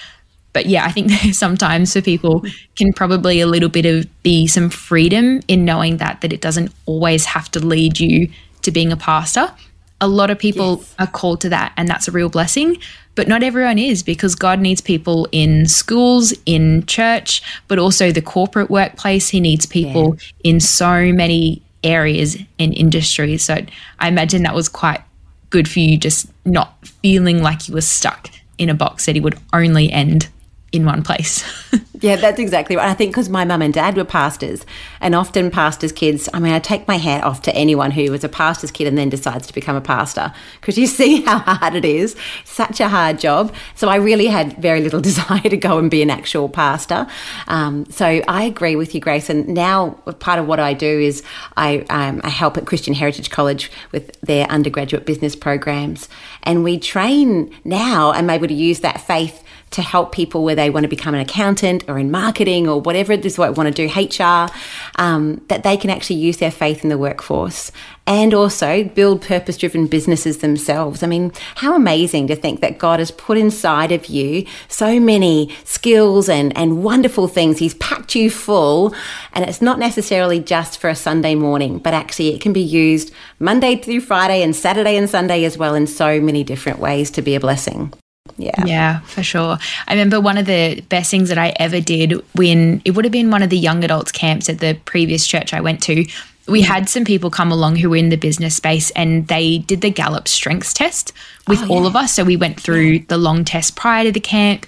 but 0.53 0.65
yeah 0.65 0.85
i 0.85 0.91
think 0.91 1.11
sometimes 1.33 1.93
for 1.93 2.01
people 2.01 2.43
can 2.75 2.91
probably 2.93 3.39
a 3.39 3.47
little 3.47 3.69
bit 3.69 3.85
of 3.85 4.05
be 4.23 4.47
some 4.47 4.69
freedom 4.69 5.39
in 5.47 5.65
knowing 5.65 5.97
that 5.97 6.21
that 6.21 6.33
it 6.33 6.41
doesn't 6.41 6.71
always 6.85 7.25
have 7.25 7.49
to 7.51 7.59
lead 7.59 7.99
you 7.99 8.29
to 8.61 8.71
being 8.71 8.91
a 8.91 8.97
pastor 8.97 9.51
a 9.99 10.07
lot 10.07 10.31
of 10.31 10.39
people 10.39 10.77
yes. 10.77 10.95
are 10.99 11.07
called 11.07 11.39
to 11.41 11.49
that 11.49 11.73
and 11.77 11.87
that's 11.87 12.07
a 12.07 12.11
real 12.11 12.29
blessing 12.29 12.77
but 13.13 13.27
not 13.27 13.43
everyone 13.43 13.77
is 13.77 14.01
because 14.03 14.35
god 14.35 14.59
needs 14.59 14.81
people 14.81 15.27
in 15.31 15.67
schools 15.67 16.33
in 16.45 16.85
church 16.85 17.41
but 17.67 17.77
also 17.77 18.11
the 18.11 18.21
corporate 18.21 18.69
workplace 18.69 19.29
he 19.29 19.39
needs 19.39 19.65
people 19.65 20.15
yeah. 20.15 20.51
in 20.51 20.59
so 20.59 21.11
many 21.11 21.61
areas 21.83 22.37
and 22.59 22.73
industries. 22.73 23.43
So 23.43 23.57
I 23.99 24.07
imagine 24.07 24.43
that 24.43 24.55
was 24.55 24.69
quite 24.69 25.01
good 25.49 25.67
for 25.67 25.79
you, 25.79 25.97
just 25.97 26.27
not 26.45 26.75
feeling 26.87 27.41
like 27.41 27.67
you 27.67 27.73
were 27.73 27.81
stuck 27.81 28.29
in 28.61 28.69
a 28.69 28.75
box 28.75 29.07
that 29.07 29.15
he 29.15 29.21
would 29.21 29.37
only 29.53 29.91
end 29.91 30.29
in 30.71 30.85
one 30.85 31.03
place. 31.03 31.43
yeah, 32.01 32.15
that's 32.15 32.39
exactly 32.39 32.75
right. 32.75 32.87
I 32.87 32.93
think 32.93 33.11
because 33.11 33.27
my 33.27 33.43
mum 33.43 33.61
and 33.61 33.73
dad 33.73 33.97
were 33.97 34.05
pastors, 34.05 34.65
and 35.01 35.13
often 35.13 35.51
pastors' 35.51 35.91
kids, 35.91 36.29
I 36.33 36.39
mean, 36.39 36.53
I 36.53 36.59
take 36.59 36.87
my 36.87 36.95
hat 36.95 37.23
off 37.23 37.41
to 37.43 37.55
anyone 37.55 37.91
who 37.91 38.09
was 38.09 38.23
a 38.23 38.29
pastor's 38.29 38.71
kid 38.71 38.87
and 38.87 38.97
then 38.97 39.09
decides 39.09 39.47
to 39.47 39.53
become 39.53 39.75
a 39.75 39.81
pastor 39.81 40.33
because 40.59 40.77
you 40.77 40.87
see 41.01 41.21
how 41.23 41.39
hard 41.39 41.75
it 41.75 41.83
is. 41.83 42.15
Such 42.45 42.79
a 42.79 42.87
hard 42.87 43.19
job. 43.19 43.53
So 43.75 43.89
I 43.89 43.97
really 43.97 44.27
had 44.27 44.57
very 44.57 44.81
little 44.81 45.01
desire 45.11 45.41
to 45.41 45.57
go 45.57 45.77
and 45.77 45.91
be 45.91 46.01
an 46.01 46.09
actual 46.09 46.47
pastor. 46.47 47.05
Um, 47.47 47.85
so 47.89 48.05
I 48.05 48.43
agree 48.43 48.75
with 48.75 48.95
you, 48.95 49.01
Grace. 49.01 49.29
And 49.29 49.49
now 49.49 49.91
part 50.19 50.39
of 50.39 50.47
what 50.47 50.59
I 50.59 50.73
do 50.73 50.99
is 50.99 51.21
I, 51.57 51.79
um, 51.89 52.21
I 52.23 52.29
help 52.29 52.57
at 52.57 52.65
Christian 52.65 52.93
Heritage 52.93 53.29
College 53.29 53.71
with 53.91 54.19
their 54.21 54.45
undergraduate 54.47 55.05
business 55.05 55.35
programs. 55.35 56.07
And 56.43 56.63
we 56.63 56.79
train 56.79 57.53
now, 57.65 58.11
I'm 58.11 58.29
able 58.29 58.47
to 58.47 58.53
use 58.53 58.79
that 58.79 59.01
faith 59.01 59.43
to 59.71 59.81
help 59.81 60.11
people 60.11 60.43
where 60.43 60.55
they 60.55 60.69
want 60.69 60.83
to 60.83 60.89
become 60.89 61.13
an 61.13 61.21
accountant 61.21 61.83
or 61.87 61.97
in 61.97 62.11
marketing 62.11 62.67
or 62.67 62.79
whatever 62.79 63.13
it 63.13 63.25
is 63.25 63.37
what 63.37 63.57
want 63.57 63.73
to 63.73 63.87
do, 63.87 63.93
HR, 63.93 64.49
um, 64.97 65.41
that 65.47 65.63
they 65.63 65.77
can 65.77 65.89
actually 65.89 66.17
use 66.17 66.37
their 66.37 66.51
faith 66.51 66.83
in 66.83 66.89
the 66.89 66.97
workforce 66.97 67.71
and 68.07 68.33
also 68.33 68.83
build 68.83 69.21
purpose 69.21 69.57
driven 69.57 69.87
businesses 69.87 70.39
themselves. 70.39 71.03
I 71.03 71.07
mean, 71.07 71.31
how 71.55 71.75
amazing 71.75 72.27
to 72.27 72.35
think 72.35 72.59
that 72.59 72.77
God 72.77 72.99
has 72.99 73.11
put 73.11 73.37
inside 73.37 73.91
of 73.91 74.07
you 74.07 74.45
so 74.67 74.99
many 74.99 75.55
skills 75.63 76.27
and, 76.27 76.55
and 76.57 76.83
wonderful 76.83 77.27
things. 77.29 77.59
He's 77.59 77.75
packed 77.75 78.15
you 78.15 78.29
full, 78.29 78.93
and 79.31 79.45
it's 79.45 79.61
not 79.61 79.79
necessarily 79.79 80.39
just 80.39 80.79
for 80.79 80.89
a 80.89 80.95
Sunday 80.95 81.35
morning, 81.35 81.77
but 81.77 81.93
actually 81.93 82.35
it 82.35 82.41
can 82.41 82.51
be 82.51 82.61
used 82.61 83.13
Monday 83.39 83.77
through 83.77 84.01
Friday 84.01 84.41
and 84.43 84.55
Saturday 84.55 84.97
and 84.97 85.09
Sunday 85.09 85.45
as 85.45 85.57
well 85.57 85.75
in 85.75 85.87
so 85.87 86.19
many 86.19 86.43
different 86.43 86.79
ways 86.79 87.11
to 87.11 87.21
be 87.21 87.35
a 87.35 87.39
blessing. 87.39 87.93
Yeah. 88.37 88.65
Yeah, 88.65 88.99
for 89.01 89.23
sure. 89.23 89.57
I 89.87 89.93
remember 89.93 90.19
one 90.19 90.37
of 90.37 90.45
the 90.45 90.81
best 90.89 91.11
things 91.11 91.29
that 91.29 91.37
I 91.37 91.53
ever 91.57 91.79
did 91.79 92.13
when 92.35 92.81
it 92.85 92.91
would 92.91 93.05
have 93.05 93.11
been 93.11 93.31
one 93.31 93.43
of 93.43 93.49
the 93.49 93.57
young 93.57 93.83
adults 93.83 94.11
camps 94.11 94.49
at 94.49 94.59
the 94.59 94.77
previous 94.85 95.25
church 95.27 95.53
I 95.53 95.61
went 95.61 95.81
to. 95.83 96.05
We 96.47 96.61
had 96.61 96.89
some 96.89 97.05
people 97.05 97.29
come 97.29 97.51
along 97.51 97.77
who 97.77 97.89
were 97.89 97.95
in 97.95 98.09
the 98.09 98.17
business 98.17 98.55
space 98.55 98.91
and 98.91 99.27
they 99.27 99.59
did 99.59 99.81
the 99.81 99.91
Gallup 99.91 100.27
strengths 100.27 100.73
test 100.73 101.13
with 101.47 101.61
oh, 101.63 101.69
all 101.69 101.85
of 101.85 101.95
us. 101.95 102.13
So 102.13 102.23
we 102.23 102.35
went 102.35 102.59
through 102.59 102.81
yeah. 102.81 103.03
the 103.07 103.17
long 103.17 103.45
test 103.45 103.75
prior 103.75 104.05
to 104.05 104.11
the 104.11 104.19
camp 104.19 104.65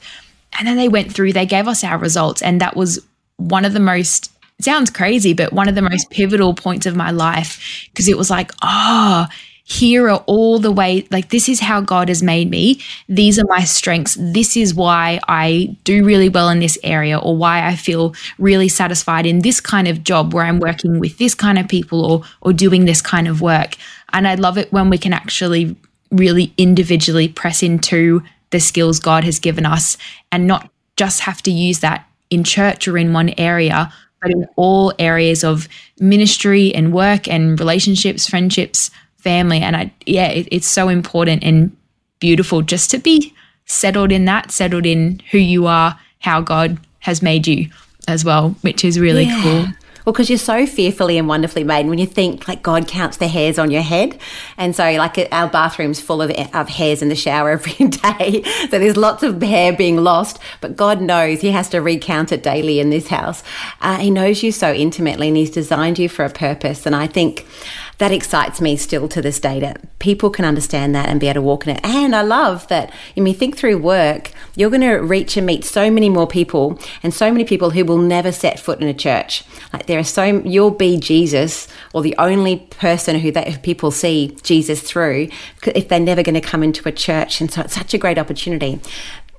and 0.58 0.67
then 0.67 0.77
they 0.77 0.88
went 0.88 1.12
through, 1.12 1.34
they 1.34 1.46
gave 1.46 1.67
us 1.67 1.84
our 1.84 1.98
results. 1.98 2.41
And 2.41 2.62
that 2.62 2.75
was 2.75 3.00
one 3.38 3.65
of 3.65 3.74
the 3.74 3.79
most 3.79 4.32
sounds 4.62 4.89
crazy, 4.89 5.34
but 5.34 5.51
one 5.51 5.67
of 5.67 5.75
the 5.75 5.82
most 5.82 6.10
pivotal 6.10 6.53
points 6.53 6.86
of 6.86 6.96
my 6.96 7.12
life 7.12 7.88
because 7.91 8.08
it 8.08 8.17
was 8.17 8.29
like, 8.29 8.51
oh, 8.62 9.27
here 9.65 10.10
are 10.10 10.22
all 10.25 10.60
the 10.60 10.72
way 10.72 11.08
like 11.10 11.29
this 11.29 11.48
is 11.48 11.62
how 11.62 11.79
God 11.79 12.10
has 12.10 12.22
made 12.22 12.50
me. 12.50 12.82
These 13.08 13.39
are 13.39 13.46
my 13.48 13.63
strengths. 13.63 14.17
This 14.20 14.58
is 14.58 14.74
why 14.74 15.22
I 15.27 15.77
do 15.86 16.03
really 16.03 16.27
well 16.27 16.50
in 16.50 16.60
this 16.60 16.77
area 16.84 17.17
or 17.17 17.38
why 17.38 17.65
I 17.65 17.75
feel 17.75 18.13
really 18.38 18.67
satisfied 18.67 19.25
in 19.25 19.39
this 19.39 19.62
kind 19.62 19.88
of 19.88 20.03
job 20.03 20.34
where 20.34 20.43
I'm 20.43 20.60
working 20.60 21.00
with 21.00 21.17
this 21.17 21.34
kind 21.34 21.58
of 21.58 21.70
people 21.70 22.03
or 22.03 22.24
or 22.41 22.51
doing 22.51 22.86
this 22.86 23.01
kind 23.01 23.27
of 23.27 23.41
work. 23.41 23.75
And 24.12 24.27
I 24.27 24.36
love 24.36 24.58
it 24.58 24.72
when 24.74 24.89
we 24.89 24.98
can 24.98 25.13
actually 25.13 25.77
really 26.12 26.53
individually 26.58 27.29
press 27.29 27.63
into 27.63 28.22
the 28.50 28.60
skills 28.60 29.00
God 29.00 29.24
has 29.24 29.39
given 29.39 29.65
us 29.65 29.98
and 30.32 30.46
not 30.46 30.70
just 30.98 31.22
have 31.22 31.41
to 31.43 31.51
use 31.51 31.79
that 31.79 32.05
in 32.29 32.43
church 32.43 32.88
or 32.88 32.98
in 32.98 33.13
one 33.13 33.34
area, 33.38 33.91
but 34.22 34.32
in 34.32 34.48
all 34.55 34.93
areas 35.00 35.43
of 35.43 35.67
ministry 36.00 36.74
and 36.75 36.93
work 36.93 37.27
and 37.27 37.60
relationships, 37.60 38.27
friendships, 38.27 38.91
family. 39.24 39.60
And 39.60 39.75
I, 39.75 39.94
yeah, 40.06 40.27
it, 40.27 40.48
it's 40.51 40.68
so 40.68 40.89
important 40.89 41.44
and 41.44 41.75
beautiful 42.20 42.62
just 42.62 42.92
to 42.92 42.98
be 43.00 43.34
settled 43.65 44.12
in 44.12 44.25
that, 44.25 44.51
settled 44.51 44.86
in 44.86 45.22
who 45.32 45.38
you 45.38 45.65
are, 45.65 45.98
how 46.20 46.42
God 46.42 46.77
has 47.00 47.22
made 47.22 47.48
you 47.48 47.70
as 48.08 48.24
well, 48.25 48.56
which 48.62 48.84
is 48.84 49.00
really 49.00 49.24
yeah. 49.24 49.42
cool. 49.42 49.65
Well, 50.06 50.12
because 50.12 50.30
you're 50.30 50.38
so 50.38 50.65
fearfully 50.65 51.18
and 51.18 51.30
wonderfully 51.30 51.63
made. 51.63 51.82
And 51.82 51.89
when 51.89 51.98
you 51.98 52.06
think 52.06 52.46
like 52.48 52.62
God 52.62 52.89
counts 52.89 53.18
the 53.18 53.27
hairs 53.27 53.58
on 53.58 53.72
your 53.72 53.82
head, 53.82 54.20
and 54.58 54.75
so 54.75 54.84
like 54.98 55.18
our 55.32 55.48
bathroom's 55.48 56.01
full 56.01 56.22
of, 56.22 56.30
of 56.53 56.68
hairs 56.68 57.01
in 57.01 57.08
the 57.08 57.15
shower 57.15 57.50
every 57.51 57.88
day, 57.88 58.44
so 58.70 58.80
there's 58.80 58.98
lots 58.98 59.24
of 59.24 59.42
hair 59.42 59.72
being 59.72 59.98
lost. 59.98 60.39
But 60.60 60.75
God 60.75 61.01
knows 61.01 61.39
He 61.39 61.51
has 61.51 61.70
to 61.70 61.80
recount 61.80 62.34
it 62.34 62.44
daily 62.44 62.82
in 62.82 62.89
this 62.89 63.08
house. 63.08 63.44
Uh, 63.80 63.98
he 63.98 64.12
knows 64.12 64.44
you 64.44 64.51
so 64.51 64.74
intimately, 64.74 65.30
and 65.30 65.38
He's 65.38 65.51
designed 65.51 65.98
you 66.00 66.10
for 66.10 66.25
a 66.25 66.30
purpose. 66.30 66.86
And 66.86 66.96
I 66.96 67.08
think 67.08 67.48
that 67.97 68.12
excites 68.12 68.59
me 68.59 68.75
still 68.75 69.07
to 69.07 69.21
this 69.21 69.39
day 69.39 69.59
that 69.59 70.00
people 70.00 70.29
can 70.29 70.45
understand 70.45 70.93
that 70.95 71.09
and 71.09 71.19
be 71.19 71.27
able 71.27 71.35
to 71.35 71.41
walk 71.41 71.67
in 71.67 71.75
it. 71.75 71.81
And 71.83 72.15
I 72.15 72.21
love 72.21 72.67
that 72.67 72.91
when 73.15 73.25
you 73.25 73.33
think 73.33 73.57
through 73.57 73.77
work, 73.77 74.31
you're 74.55 74.69
going 74.69 74.81
to 74.81 74.95
reach 74.95 75.38
and 75.38 75.45
meet 75.45 75.63
so 75.63 75.89
many 75.89 76.09
more 76.09 76.27
people 76.27 76.79
and 77.01 77.13
so 77.13 77.31
many 77.31 77.45
people 77.45 77.71
who 77.71 77.85
will 77.85 77.97
never 77.97 78.31
set 78.31 78.59
foot 78.59 78.81
in 78.81 78.88
a 78.88 78.93
church. 78.93 79.43
Like 79.71 79.85
there 79.85 80.00
are 80.00 80.03
so, 80.03 80.23
you'll 80.23 80.71
be 80.71 80.97
Jesus 80.97 81.67
or 81.93 82.01
the 82.01 82.15
only 82.17 82.57
person 82.57 83.19
who 83.19 83.31
that 83.31 83.63
people 83.63 83.91
see 83.91 84.38
Jesus 84.43 84.81
through 84.81 85.29
if 85.67 85.88
they're 85.88 86.00
never 86.00 86.23
going 86.23 86.35
to 86.35 86.41
come 86.41 86.63
into 86.63 86.88
a 86.88 86.91
church. 86.91 87.41
And 87.41 87.51
so 87.51 87.62
it's 87.62 87.75
such 87.75 87.93
a 87.93 87.97
great 87.97 88.17
opportunity 88.17 88.79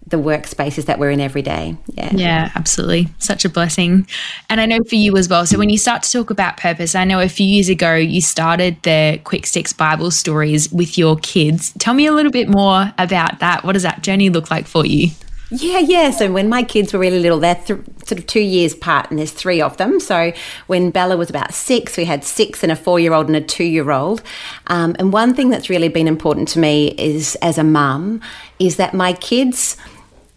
the 0.06 0.16
workspaces 0.18 0.84
that 0.84 0.98
we're 0.98 1.10
in 1.10 1.20
every 1.20 1.42
day. 1.42 1.76
Yeah. 1.88 2.10
Yeah, 2.12 2.50
absolutely. 2.54 3.08
Such 3.18 3.44
a 3.44 3.48
blessing. 3.48 4.06
And 4.50 4.60
I 4.60 4.66
know 4.66 4.84
for 4.84 4.96
you 4.96 5.16
as 5.16 5.28
well. 5.28 5.46
So 5.46 5.58
when 5.58 5.70
you 5.70 5.78
start 5.78 6.02
to 6.02 6.12
talk 6.12 6.30
about 6.30 6.58
purpose, 6.58 6.94
I 6.94 7.04
know 7.04 7.20
a 7.20 7.28
few 7.28 7.46
years 7.46 7.68
ago 7.68 7.94
you 7.94 8.20
started 8.20 8.82
the 8.82 9.20
Quick 9.24 9.46
Sticks 9.46 9.72
Bible 9.72 10.10
stories 10.10 10.70
with 10.70 10.98
your 10.98 11.16
kids. 11.16 11.72
Tell 11.78 11.94
me 11.94 12.06
a 12.06 12.12
little 12.12 12.32
bit 12.32 12.48
more 12.48 12.92
about 12.98 13.40
that. 13.40 13.64
What 13.64 13.72
does 13.72 13.82
that 13.82 14.02
journey 14.02 14.28
look 14.28 14.50
like 14.50 14.66
for 14.66 14.84
you? 14.84 15.10
Yeah, 15.50 15.78
yeah. 15.78 16.10
So 16.10 16.32
when 16.32 16.48
my 16.48 16.62
kids 16.62 16.92
were 16.92 16.98
really 16.98 17.20
little, 17.20 17.38
they're 17.38 17.54
th- 17.54 17.78
sort 18.06 18.18
of 18.18 18.26
two 18.26 18.40
years 18.40 18.74
apart, 18.74 19.10
and 19.10 19.18
there's 19.18 19.30
three 19.30 19.60
of 19.60 19.76
them. 19.76 20.00
So 20.00 20.32
when 20.66 20.90
Bella 20.90 21.16
was 21.16 21.30
about 21.30 21.54
six, 21.54 21.96
we 21.96 22.06
had 22.06 22.24
six 22.24 22.62
and 22.62 22.72
a 22.72 22.76
four 22.76 22.98
year 22.98 23.12
old 23.12 23.26
and 23.26 23.36
a 23.36 23.40
two 23.40 23.64
year 23.64 23.90
old. 23.90 24.22
Um, 24.66 24.96
and 24.98 25.12
one 25.12 25.34
thing 25.34 25.50
that's 25.50 25.70
really 25.70 25.88
been 25.88 26.08
important 26.08 26.48
to 26.48 26.58
me 26.58 26.94
is, 26.98 27.36
as 27.36 27.58
a 27.58 27.64
mum, 27.64 28.20
is 28.58 28.76
that 28.76 28.94
my 28.94 29.12
kids 29.12 29.76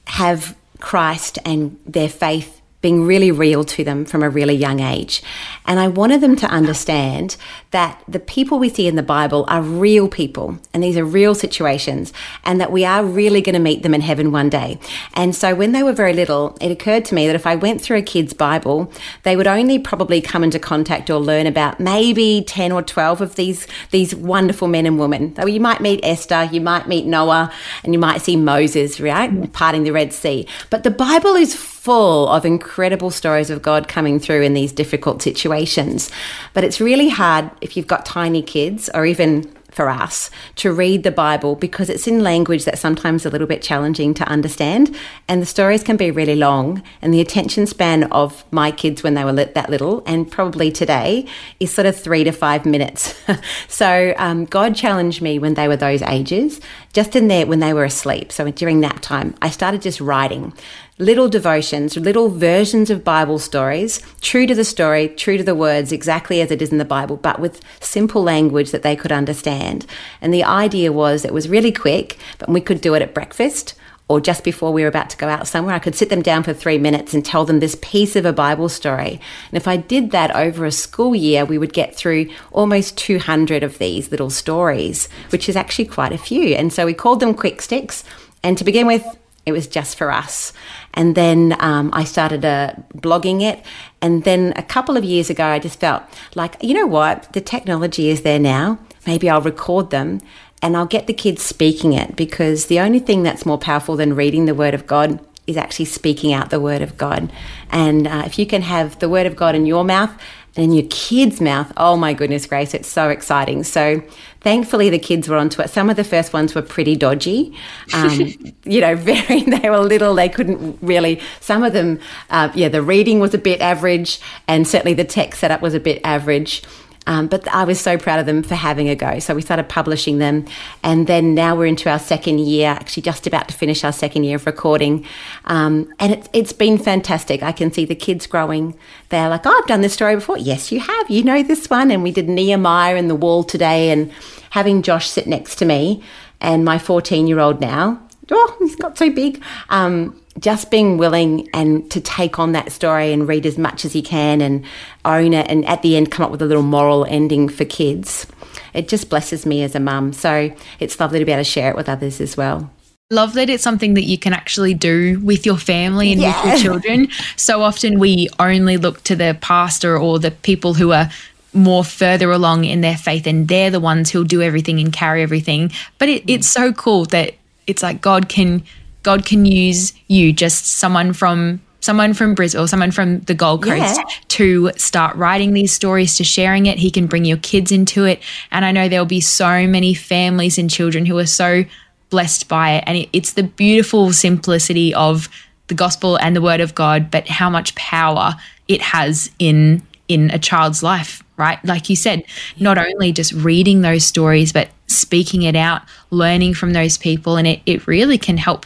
have 0.08 0.56
Christ 0.80 1.40
and 1.46 1.80
their 1.86 2.10
faith 2.10 2.57
being 2.88 3.06
really 3.06 3.32
real 3.32 3.66
to 3.66 3.84
them 3.84 4.06
from 4.06 4.24
a 4.24 4.30
really 4.30 4.56
young 4.56 4.80
age. 4.80 5.22
And 5.66 5.78
I 5.78 5.90
wanted 5.90 6.22
them 6.22 6.38
to 6.38 6.48
understand 6.48 7.36
that 7.72 8.02
the 8.08 8.18
people 8.18 8.60
we 8.60 8.70
see 8.70 8.88
in 8.88 8.96
the 8.96 9.04
Bible 9.04 9.44
are 9.50 9.62
real 9.62 10.08
people 10.08 10.58
and 10.74 10.82
these 10.82 10.96
are 10.96 11.04
real 11.04 11.36
situations 11.36 12.14
and 12.46 12.62
that 12.62 12.72
we 12.72 12.86
are 12.86 13.04
really 13.04 13.42
going 13.42 13.56
to 13.56 13.60
meet 13.60 13.84
them 13.84 13.94
in 13.94 14.00
heaven 14.00 14.32
one 14.32 14.50
day. 14.50 14.80
And 15.16 15.36
so 15.36 15.54
when 15.54 15.74
they 15.74 15.84
were 15.84 15.92
very 15.92 16.14
little, 16.14 16.58
it 16.62 16.72
occurred 16.72 17.04
to 17.06 17.16
me 17.16 17.28
that 17.28 17.36
if 17.36 17.46
I 17.46 17.58
went 17.58 17.82
through 17.82 17.98
a 17.98 18.02
kid's 18.02 18.34
Bible, 18.34 18.90
they 19.24 19.36
would 19.36 19.48
only 19.48 19.80
probably 19.80 20.22
come 20.22 20.46
into 20.46 20.58
contact 20.58 21.10
or 21.10 21.20
learn 21.20 21.46
about 21.46 21.82
maybe 21.82 22.46
10 22.48 22.72
or 22.72 22.82
12 22.82 23.20
of 23.20 23.36
these, 23.36 23.68
these 23.92 24.16
wonderful 24.16 24.70
men 24.70 24.86
and 24.86 24.98
women. 24.98 25.36
So 25.36 25.46
you 25.46 25.60
might 25.60 25.82
meet 25.82 26.00
Esther, 26.04 26.48
you 26.54 26.62
might 26.62 26.88
meet 26.88 27.06
Noah, 27.06 27.52
and 27.84 27.92
you 27.92 28.00
might 28.00 28.22
see 28.22 28.38
Moses, 28.38 29.02
right? 29.02 29.52
Parting 29.52 29.84
the 29.84 29.92
Red 29.92 30.14
Sea. 30.14 30.48
But 30.70 30.84
the 30.84 30.92
Bible 30.92 31.36
is 31.36 31.77
full 31.88 32.28
of 32.28 32.46
incredible 32.46 33.10
stories 33.10 33.50
of 33.50 33.62
God 33.62 33.88
coming 33.88 34.20
through 34.20 34.42
in 34.42 34.54
these 34.54 34.74
difficult 34.74 35.22
situations. 35.22 36.12
But 36.54 36.66
it's 36.66 36.82
really 36.82 37.08
hard 37.08 37.50
if 37.62 37.78
you've 37.78 37.88
got 37.88 38.06
tiny 38.06 38.42
kids 38.42 38.90
or 38.94 39.06
even 39.06 39.50
for 39.72 39.90
us 39.90 40.30
to 40.56 40.74
read 40.74 41.04
the 41.04 41.12
Bible 41.12 41.56
because 41.56 41.90
it's 41.90 42.08
in 42.08 42.24
language 42.24 42.66
that's 42.66 42.82
sometimes 42.82 43.26
a 43.26 43.30
little 43.30 43.48
bit 43.48 43.62
challenging 43.62 44.14
to 44.16 44.28
understand. 44.28 44.94
And 45.30 45.42
the 45.42 45.46
stories 45.46 45.82
can 45.82 45.96
be 45.96 46.12
really 46.12 46.36
long. 46.36 46.84
And 47.02 47.14
the 47.14 47.22
attention 47.22 47.68
span 47.68 48.04
of 48.12 48.44
my 48.52 48.72
kids 48.72 49.02
when 49.02 49.14
they 49.14 49.24
were 49.24 49.32
that 49.32 49.70
little, 49.70 50.04
and 50.06 50.30
probably 50.30 50.72
today, 50.72 51.26
is 51.62 51.72
sort 51.72 51.86
of 51.86 51.96
three 51.96 52.26
to 52.26 52.32
five 52.34 52.66
minutes. 52.66 53.16
so 53.70 54.14
um, 54.18 54.44
God 54.44 54.76
challenged 54.76 55.22
me 55.22 55.40
when 55.40 55.54
they 55.54 55.70
were 55.70 55.78
those 55.78 56.02
ages, 56.02 56.60
just 56.92 57.16
in 57.16 57.30
there 57.30 57.46
when 57.46 57.60
they 57.60 57.72
were 57.72 57.86
asleep. 57.86 58.32
So 58.34 58.52
during 58.52 58.82
nap 58.82 59.00
time, 59.00 59.36
I 59.42 59.52
started 59.52 59.82
just 59.84 60.02
writing 60.02 60.54
little 61.00 61.30
devotions, 61.30 61.96
little 61.96 62.30
versions 62.30 62.90
of 62.90 63.04
Bible 63.04 63.40
stories, 63.40 64.02
true 64.22 64.48
to 64.48 64.56
the 64.56 64.64
story, 64.64 65.10
true 65.10 65.38
to 65.38 65.44
the 65.44 65.56
words, 65.56 65.92
exactly 65.92 66.42
as 66.42 66.52
it 66.52 66.62
is 66.62 66.72
in 66.72 66.80
the 66.80 66.86
Bible, 66.86 67.18
but 67.18 67.40
with 67.40 67.62
simple 67.80 68.24
language 68.24 68.72
that 68.72 68.82
they 68.82 68.96
could 68.96 69.12
understand. 69.12 69.86
And 70.22 70.34
the 70.34 70.44
idea 70.44 70.92
was 70.92 71.24
it 71.24 71.34
was 71.34 71.50
really 71.50 71.72
quick, 71.72 72.18
but 72.40 72.50
we 72.50 72.62
could 72.62 72.82
do 72.82 72.96
it 72.96 73.02
at 73.02 73.14
breakfast 73.14 73.76
or 74.10 74.22
just 74.22 74.44
before 74.44 74.72
we 74.72 74.84
were 74.84 74.88
about 74.88 75.10
to 75.10 75.18
go 75.18 75.28
out 75.28 75.48
somewhere, 75.48 75.76
I 75.76 75.80
could 75.80 75.96
sit 75.96 76.10
them 76.10 76.22
down 76.22 76.44
for 76.44 76.54
three 76.54 76.78
minutes 76.78 77.14
and 77.14 77.26
tell 77.26 77.44
them 77.44 77.60
this 77.60 77.78
piece 77.82 78.16
of 78.16 78.26
a 78.26 78.32
Bible 78.32 78.70
story. 78.70 79.20
And 79.52 79.58
if 79.58 79.68
I 79.68 79.76
did 79.76 80.12
that 80.12 80.34
over 80.34 80.66
a 80.66 80.72
school 80.72 81.14
year, 81.14 81.44
we 81.44 81.58
would 81.58 81.74
get 81.74 81.94
through 81.94 82.30
almost 82.54 82.98
200 82.98 83.64
of 83.64 83.80
these 83.80 84.10
little 84.10 84.30
stories, 84.30 85.10
which 85.30 85.50
is 85.50 85.58
actually 85.58 85.86
quite 85.86 86.14
a 86.14 86.18
few. 86.18 86.56
And 86.56 86.72
so 86.72 86.86
we 86.86 86.94
called 86.94 87.20
them 87.20 87.34
quick 87.34 87.62
sticks. 87.62 88.06
And 88.44 88.58
to 88.58 88.64
begin 88.64 88.88
with, 88.88 89.04
it 89.46 89.52
was 89.52 89.68
just 89.68 89.98
for 89.98 90.12
us. 90.12 90.54
And 90.98 91.14
then 91.14 91.56
um, 91.60 91.92
I 91.94 92.04
started 92.04 92.44
uh, 92.44 92.74
blogging 92.96 93.42
it. 93.42 93.64
And 94.02 94.24
then 94.24 94.52
a 94.56 94.64
couple 94.64 94.98
of 94.98 95.04
years 95.04 95.30
ago, 95.30 95.46
I 95.46 95.60
just 95.60 95.80
felt 95.80 96.02
like, 96.34 96.58
you 96.62 96.74
know 96.74 96.88
what? 96.88 97.32
The 97.34 97.40
technology 97.40 98.10
is 98.10 98.24
there 98.24 98.40
now. 98.40 98.80
Maybe 99.06 99.30
I'll 99.30 99.42
record 99.42 99.92
them 99.92 100.20
and 100.62 100.76
I'll 100.76 100.88
get 100.88 101.06
the 101.06 101.14
kids 101.14 101.44
speaking 101.44 101.94
it 101.94 102.16
because 102.16 102.66
the 102.66 102.80
only 102.80 103.00
thing 103.00 103.22
that's 103.22 103.46
more 103.46 103.60
powerful 103.60 103.96
than 103.96 104.16
reading 104.16 104.46
the 104.46 104.56
Word 104.56 104.74
of 104.74 104.88
God 104.88 105.20
is 105.46 105.56
actually 105.56 105.86
speaking 105.86 106.34
out 106.34 106.50
the 106.50 106.60
Word 106.60 106.82
of 106.82 106.98
God. 106.98 107.32
And 107.72 108.08
uh, 108.08 108.24
if 108.26 108.40
you 108.40 108.48
can 108.48 108.64
have 108.64 108.98
the 108.98 109.08
Word 109.08 109.28
of 109.28 109.36
God 109.36 109.54
in 109.54 109.68
your 109.68 109.86
mouth 109.86 110.12
and 110.58 110.66
in 110.66 110.74
your 110.74 110.88
kids' 110.90 111.40
mouth, 111.40 111.72
oh 111.78 111.96
my 111.96 112.14
goodness 112.14 112.48
grace, 112.48 112.74
it's 112.74 112.88
so 112.88 113.10
exciting. 113.10 113.64
So 113.64 114.02
thankfully 114.42 114.90
the 114.90 114.98
kids 114.98 115.30
were 115.30 115.38
onto 115.38 115.62
it. 115.62 115.70
Some 115.70 115.90
of 115.90 115.96
the 115.96 116.04
first 116.04 116.34
ones 116.34 116.56
were 116.56 116.64
pretty 116.64 116.96
dodgy. 116.96 117.56
Um, 117.94 118.34
you 118.66 118.82
know, 118.82 118.96
very, 118.96 119.44
they 119.44 119.70
were 119.70 119.78
little, 119.80 120.16
they 120.16 120.30
couldn't 120.30 120.80
really, 120.82 121.22
some 121.42 121.64
of 121.64 121.74
them, 121.74 122.00
uh, 122.32 122.52
yeah, 122.56 122.70
the 122.70 122.82
reading 122.82 123.20
was 123.20 123.36
a 123.36 123.38
bit 123.38 123.62
average 123.62 124.20
and 124.48 124.68
certainly 124.68 124.96
the 124.96 125.06
tech 125.06 125.36
setup 125.36 125.62
was 125.62 125.76
a 125.76 125.80
bit 125.80 126.02
average. 126.04 126.64
Um, 127.08 127.28
but 127.28 127.48
I 127.48 127.64
was 127.64 127.80
so 127.80 127.98
proud 127.98 128.20
of 128.20 128.26
them 128.26 128.44
for 128.44 128.56
having 128.56 128.90
a 128.90 128.96
go. 128.96 129.18
So 129.20 129.34
we 129.34 129.42
started 129.42 129.70
publishing 129.70 130.20
them. 130.20 130.46
And 130.84 131.08
then 131.08 131.34
now 131.34 131.56
we're 131.56 131.66
into 131.66 131.90
our 131.90 132.00
second 132.00 132.42
year, 132.42 132.70
actually 132.70 133.04
just 133.04 133.26
about 133.26 133.48
to 133.48 133.54
finish 133.54 133.84
our 133.84 133.94
second 133.94 134.26
year 134.26 134.36
of 134.36 134.46
recording. 134.46 135.06
Um, 135.46 135.92
and 136.00 136.14
it, 136.14 136.30
it's 136.34 136.54
been 136.54 136.78
fantastic. 136.78 137.42
I 137.42 137.54
can 137.54 137.72
see 137.72 137.86
the 137.86 137.96
kids 137.96 138.28
growing. 138.28 138.78
They're 139.10 139.30
like, 139.30 139.46
oh, 139.46 139.58
I've 139.58 139.68
done 139.68 139.82
this 139.82 139.94
story 139.94 140.16
before. 140.16 140.38
Yes, 140.38 140.72
you 140.72 140.82
have. 140.82 141.10
You 141.10 141.24
know 141.24 141.42
this 141.42 141.70
one. 141.70 141.92
And 141.92 142.04
we 142.04 142.12
did 142.12 142.28
Nehemiah 142.28 142.98
and 142.98 143.10
the 143.10 143.16
wall 143.16 143.44
today. 143.46 143.90
And 143.90 144.12
having 144.50 144.82
Josh 144.82 145.10
sit 145.10 145.28
next 145.28 145.56
to 145.56 145.66
me 145.66 146.04
and 146.42 146.66
my 146.66 146.78
14 146.78 147.26
year 147.26 147.40
old 147.40 147.62
now, 147.62 148.02
oh, 148.32 148.56
he's 148.60 148.76
got 148.76 148.98
so 148.98 149.10
big. 149.10 149.42
Um, 149.70 150.22
just 150.40 150.70
being 150.70 150.98
willing 150.98 151.50
and 151.54 151.90
to 151.92 152.00
take 152.00 152.40
on 152.40 152.52
that 152.52 152.72
story 152.72 153.12
and 153.12 153.28
read 153.28 153.46
as 153.46 153.58
much 153.58 153.86
as 153.86 153.96
you 153.96 154.04
can 154.04 154.42
and 154.42 154.64
own 155.06 155.34
it 155.34 155.48
and 155.50 155.66
at 155.66 155.82
the 155.82 155.98
end 155.98 156.12
come 156.12 156.26
up 156.26 156.32
with 156.32 156.42
a 156.42 156.46
little 156.46 156.64
moral 156.64 157.06
ending 157.06 157.50
for 157.50 157.66
kids. 157.66 158.28
It 158.74 158.88
just 158.88 159.10
blesses 159.10 159.46
me 159.46 159.64
as 159.64 159.76
a 159.76 159.80
mum. 159.80 160.14
So 160.14 160.54
it's 160.80 161.00
lovely 161.00 161.20
to 161.20 161.26
be 161.26 161.32
able 161.32 161.42
to 161.42 161.50
share 161.50 161.72
it 161.72 161.76
with 161.76 161.90
others 161.90 162.22
as 162.22 162.38
well. 162.38 162.70
Love 163.10 163.34
that 163.34 163.50
it's 163.50 163.64
something 163.64 163.94
that 163.94 164.04
you 164.04 164.18
can 164.18 164.34
actually 164.34 164.74
do 164.74 165.20
with 165.22 165.46
your 165.46 165.58
family 165.58 166.12
and 166.12 166.22
yeah. 166.22 166.44
with 166.44 166.64
your 166.64 166.80
children. 166.82 167.08
So 167.38 167.62
often 167.62 168.00
we 168.00 168.30
only 168.38 168.78
look 168.78 169.04
to 169.06 169.16
the 169.16 169.38
pastor 169.42 169.98
or 169.98 170.20
the 170.20 170.32
people 170.32 170.74
who 170.74 170.92
are 170.92 171.10
more 171.54 171.84
further 171.84 172.32
along 172.32 172.66
in 172.66 172.82
their 172.82 172.98
faith 172.98 173.26
and 173.26 173.48
they're 173.48 173.72
the 173.72 173.80
ones 173.80 174.12
who'll 174.12 174.26
do 174.26 174.42
everything 174.42 174.80
and 174.80 174.92
carry 174.92 175.24
everything. 175.24 175.72
But 175.98 176.10
it, 176.10 176.30
it's 176.30 176.48
so 176.48 176.74
cool 176.74 177.06
that 177.06 177.36
it's 177.66 177.82
like 177.82 178.02
God 178.02 178.30
can 178.30 178.64
God 179.08 179.24
can 179.24 179.46
use 179.46 179.94
you, 180.10 180.34
just 180.34 180.68
someone 180.68 181.14
from 181.14 181.62
someone 181.80 182.14
from 182.14 182.36
Brisbane 182.36 182.62
or 182.62 182.68
someone 182.68 182.92
from 182.92 183.22
the 183.22 183.34
Gold 183.34 183.64
Coast 183.64 183.96
yeah. 183.96 184.04
to 184.28 184.70
start 184.76 185.16
writing 185.16 185.54
these 185.54 185.72
stories, 185.72 186.18
to 186.18 186.26
sharing 186.26 186.66
it. 186.66 186.78
He 186.78 186.92
can 186.92 187.08
bring 187.08 187.24
your 187.24 187.38
kids 187.38 187.72
into 187.72 188.04
it. 188.04 188.22
And 188.52 188.66
I 188.66 188.74
know 188.74 188.90
there'll 188.90 189.06
be 189.06 189.22
so 189.22 189.66
many 189.66 189.94
families 189.94 190.58
and 190.58 190.70
children 190.70 191.06
who 191.06 191.18
are 191.20 191.26
so 191.26 191.64
blessed 192.10 192.50
by 192.50 192.72
it. 192.72 192.84
And 192.86 192.98
it, 192.98 193.10
it's 193.14 193.32
the 193.32 193.44
beautiful 193.44 194.12
simplicity 194.12 194.94
of 194.94 195.30
the 195.68 195.74
gospel 195.74 196.18
and 196.18 196.36
the 196.36 196.42
word 196.42 196.60
of 196.60 196.76
God, 196.76 197.10
but 197.10 197.30
how 197.30 197.50
much 197.50 197.76
power 197.76 198.36
it 198.68 198.82
has 198.82 199.32
in 199.40 199.82
in 200.10 200.32
a 200.32 200.40
child's 200.40 200.84
life, 200.84 201.24
right? 201.38 201.64
Like 201.64 201.90
you 201.90 201.96
said, 201.96 202.26
not 202.60 202.78
only 202.78 203.14
just 203.14 203.32
reading 203.32 203.84
those 203.84 204.04
stories, 204.04 204.52
but 204.52 204.68
speaking 204.88 205.44
it 205.44 205.56
out, 205.56 205.84
learning 206.12 206.56
from 206.56 206.74
those 206.74 206.98
people. 206.98 207.38
And 207.38 207.48
it, 207.48 207.62
it 207.66 207.88
really 207.88 208.18
can 208.18 208.36
help 208.36 208.66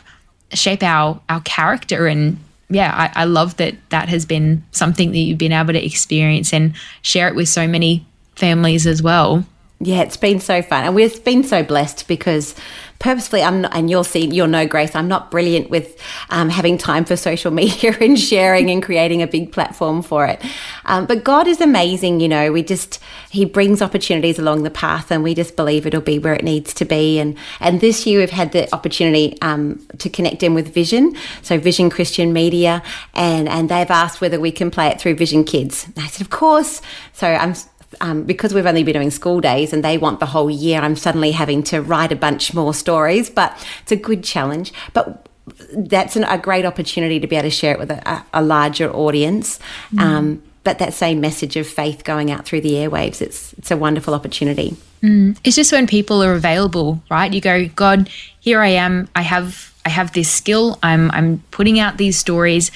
shape 0.53 0.83
our 0.83 1.19
our 1.29 1.41
character. 1.41 2.07
And 2.07 2.37
yeah 2.69 3.11
I, 3.15 3.21
I 3.21 3.25
love 3.25 3.57
that 3.57 3.75
that 3.89 4.09
has 4.09 4.25
been 4.25 4.63
something 4.71 5.11
that 5.11 5.17
you've 5.17 5.37
been 5.37 5.51
able 5.51 5.73
to 5.73 5.85
experience 5.85 6.53
and 6.53 6.73
share 7.01 7.27
it 7.27 7.35
with 7.35 7.49
so 7.49 7.67
many 7.67 8.05
families 8.35 8.87
as 8.87 9.01
well. 9.01 9.45
Yeah 9.79 10.01
it's 10.01 10.17
been 10.17 10.39
so 10.39 10.61
fun. 10.61 10.85
And 10.85 10.95
we've 10.95 11.23
been 11.23 11.43
so 11.43 11.63
blessed 11.63 12.07
because 12.07 12.55
purposefully, 13.01 13.43
I'm 13.43 13.61
not, 13.61 13.75
and 13.75 13.89
you'll 13.89 14.03
see, 14.03 14.27
you'll 14.27 14.47
know, 14.47 14.65
Grace, 14.67 14.95
I'm 14.95 15.07
not 15.07 15.31
brilliant 15.31 15.69
with 15.69 16.01
um, 16.29 16.49
having 16.49 16.77
time 16.77 17.03
for 17.03 17.17
social 17.17 17.51
media 17.61 17.97
and 17.99 18.17
sharing 18.17 18.69
and 18.69 18.81
creating 18.81 19.21
a 19.21 19.27
big 19.27 19.51
platform 19.51 20.01
for 20.01 20.25
it. 20.25 20.41
Um, 20.85 21.07
but 21.07 21.23
God 21.23 21.47
is 21.47 21.59
amazing, 21.59 22.19
you 22.21 22.29
know. 22.29 22.51
We 22.51 22.63
just 22.63 23.01
He 23.29 23.43
brings 23.43 23.81
opportunities 23.81 24.39
along 24.39 24.63
the 24.63 24.69
path, 24.69 25.11
and 25.11 25.23
we 25.23 25.33
just 25.33 25.55
believe 25.55 25.85
it'll 25.85 25.99
be 25.99 26.19
where 26.19 26.33
it 26.33 26.43
needs 26.43 26.73
to 26.75 26.85
be. 26.85 27.19
And 27.19 27.37
and 27.59 27.81
this 27.81 28.05
year 28.05 28.19
we've 28.19 28.29
had 28.29 28.51
the 28.51 28.73
opportunity 28.73 29.37
um, 29.41 29.85
to 29.97 30.09
connect 30.09 30.43
in 30.43 30.53
with 30.53 30.73
Vision, 30.73 31.15
so 31.41 31.57
Vision 31.57 31.89
Christian 31.89 32.31
Media, 32.31 32.83
and 33.15 33.49
and 33.49 33.67
they've 33.67 33.91
asked 33.91 34.21
whether 34.21 34.39
we 34.39 34.51
can 34.51 34.71
play 34.71 34.87
it 34.87 35.01
through 35.01 35.15
Vision 35.15 35.43
Kids. 35.43 35.87
And 35.95 36.05
I 36.05 36.07
said, 36.07 36.21
of 36.21 36.29
course. 36.29 36.81
So 37.13 37.27
I'm 37.27 37.55
um, 37.99 38.23
because 38.23 38.53
we've 38.53 38.65
only 38.65 38.83
been 38.83 38.93
doing 38.93 39.11
school 39.11 39.41
days 39.41 39.73
and 39.73 39.83
they 39.83 39.97
want 39.97 40.19
the 40.19 40.25
whole 40.27 40.49
year, 40.49 40.79
I'm 40.79 40.95
suddenly 40.95 41.31
having 41.31 41.63
to 41.63 41.81
write 41.81 42.11
a 42.11 42.15
bunch 42.15 42.53
more 42.53 42.73
stories, 42.73 43.29
but 43.29 43.53
it's 43.81 43.91
a 43.91 43.97
good 43.97 44.23
challenge. 44.23 44.71
But 44.93 45.27
that's 45.73 46.15
an, 46.15 46.23
a 46.25 46.37
great 46.37 46.65
opportunity 46.65 47.19
to 47.19 47.27
be 47.27 47.35
able 47.35 47.49
to 47.49 47.55
share 47.55 47.73
it 47.73 47.79
with 47.79 47.91
a, 47.91 48.25
a 48.33 48.41
larger 48.41 48.91
audience. 48.91 49.59
Mm. 49.93 49.99
Um, 49.99 50.43
but 50.63 50.79
that 50.79 50.93
same 50.93 51.19
message 51.19 51.55
of 51.55 51.67
faith 51.67 52.03
going 52.03 52.29
out 52.31 52.45
through 52.45 52.61
the 52.61 52.73
airwaves, 52.73 53.21
it's 53.21 53.53
it's 53.53 53.71
a 53.71 53.77
wonderful 53.77 54.13
opportunity. 54.13 54.75
Mm. 55.01 55.37
It's 55.43 55.55
just 55.55 55.71
when 55.71 55.87
people 55.87 56.23
are 56.23 56.33
available, 56.33 57.01
right? 57.09 57.33
You 57.33 57.41
go, 57.41 57.67
God, 57.69 58.09
here 58.39 58.61
I 58.61 58.67
am. 58.67 59.09
I 59.15 59.23
have 59.23 59.73
I 59.85 59.89
have 59.89 60.13
this 60.13 60.29
skill. 60.29 60.77
I'm 60.83 61.09
I'm 61.11 61.39
putting 61.49 61.79
out 61.79 61.97
these 61.97 62.17
stories. 62.17 62.71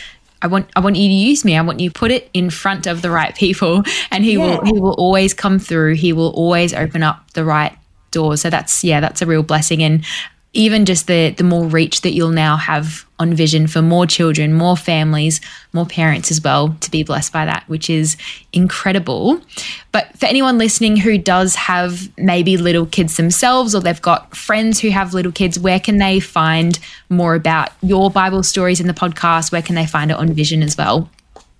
I 0.46 0.48
want 0.48 0.70
I 0.76 0.80
want 0.80 0.96
you 0.96 1.08
to 1.08 1.14
use 1.14 1.44
me. 1.44 1.58
I 1.58 1.62
want 1.62 1.80
you 1.80 1.90
to 1.90 2.00
put 2.00 2.12
it 2.12 2.30
in 2.32 2.52
front 2.52 2.86
of 2.86 3.02
the 3.02 3.10
right 3.10 3.34
people 3.36 3.82
and 4.12 4.24
he 4.24 4.34
yeah. 4.34 4.58
will 4.60 4.66
he 4.66 4.74
will 4.74 4.94
always 4.94 5.34
come 5.34 5.58
through. 5.58 5.96
He 5.96 6.14
will 6.14 6.30
always 6.30 6.72
open 6.72 7.02
up 7.02 7.32
the 7.34 7.44
right 7.44 7.76
doors. 8.12 8.42
So 8.42 8.52
that's 8.52 8.84
yeah, 8.84 9.00
that's 9.00 9.24
a 9.24 9.26
real 9.26 9.42
blessing 9.42 9.82
and 9.82 10.06
even 10.56 10.86
just 10.86 11.08
the 11.08 11.32
the 11.32 11.44
more 11.44 11.66
reach 11.66 12.02
that 12.02 12.12
you'll 12.12 12.30
now 12.30 12.58
have 12.58 13.06
on 13.18 13.34
vision 13.34 13.68
for 13.68 13.82
more 13.82 14.06
children, 14.06 14.54
more 14.54 14.76
families, 14.76 15.40
more 15.72 15.86
parents 15.86 16.32
as 16.32 16.42
well 16.42 16.76
to 16.82 16.92
be 16.92 17.04
blessed 17.04 17.32
by 17.32 17.46
that, 17.46 17.64
which 17.68 17.90
is 17.90 18.18
incredible. 18.52 19.40
But 19.92 20.18
for 20.18 20.26
anyone 20.26 20.58
listening 20.58 20.98
who 20.98 21.18
does 21.18 21.56
have 21.56 22.10
maybe 22.18 22.58
little 22.58 22.86
kids 22.86 23.16
themselves 23.16 23.74
or 23.74 23.82
they've 23.82 24.02
got 24.02 24.36
friends 24.36 24.80
who 24.80 24.90
have 24.90 25.14
little 25.14 25.32
kids, 25.32 25.58
where 25.58 25.80
can 25.80 25.98
they 25.98 26.20
find 26.20 26.78
more 27.10 27.36
about 27.36 27.70
your 27.82 28.12
Bible 28.12 28.44
stories 28.44 28.82
in 28.82 28.88
the 28.88 28.94
podcast? 28.94 29.52
Where 29.52 29.62
can 29.62 29.76
they 29.76 29.86
find 29.86 30.12
it 30.12 30.18
on 30.18 30.34
Vision 30.34 30.62
as 30.62 30.78
well? 30.78 31.10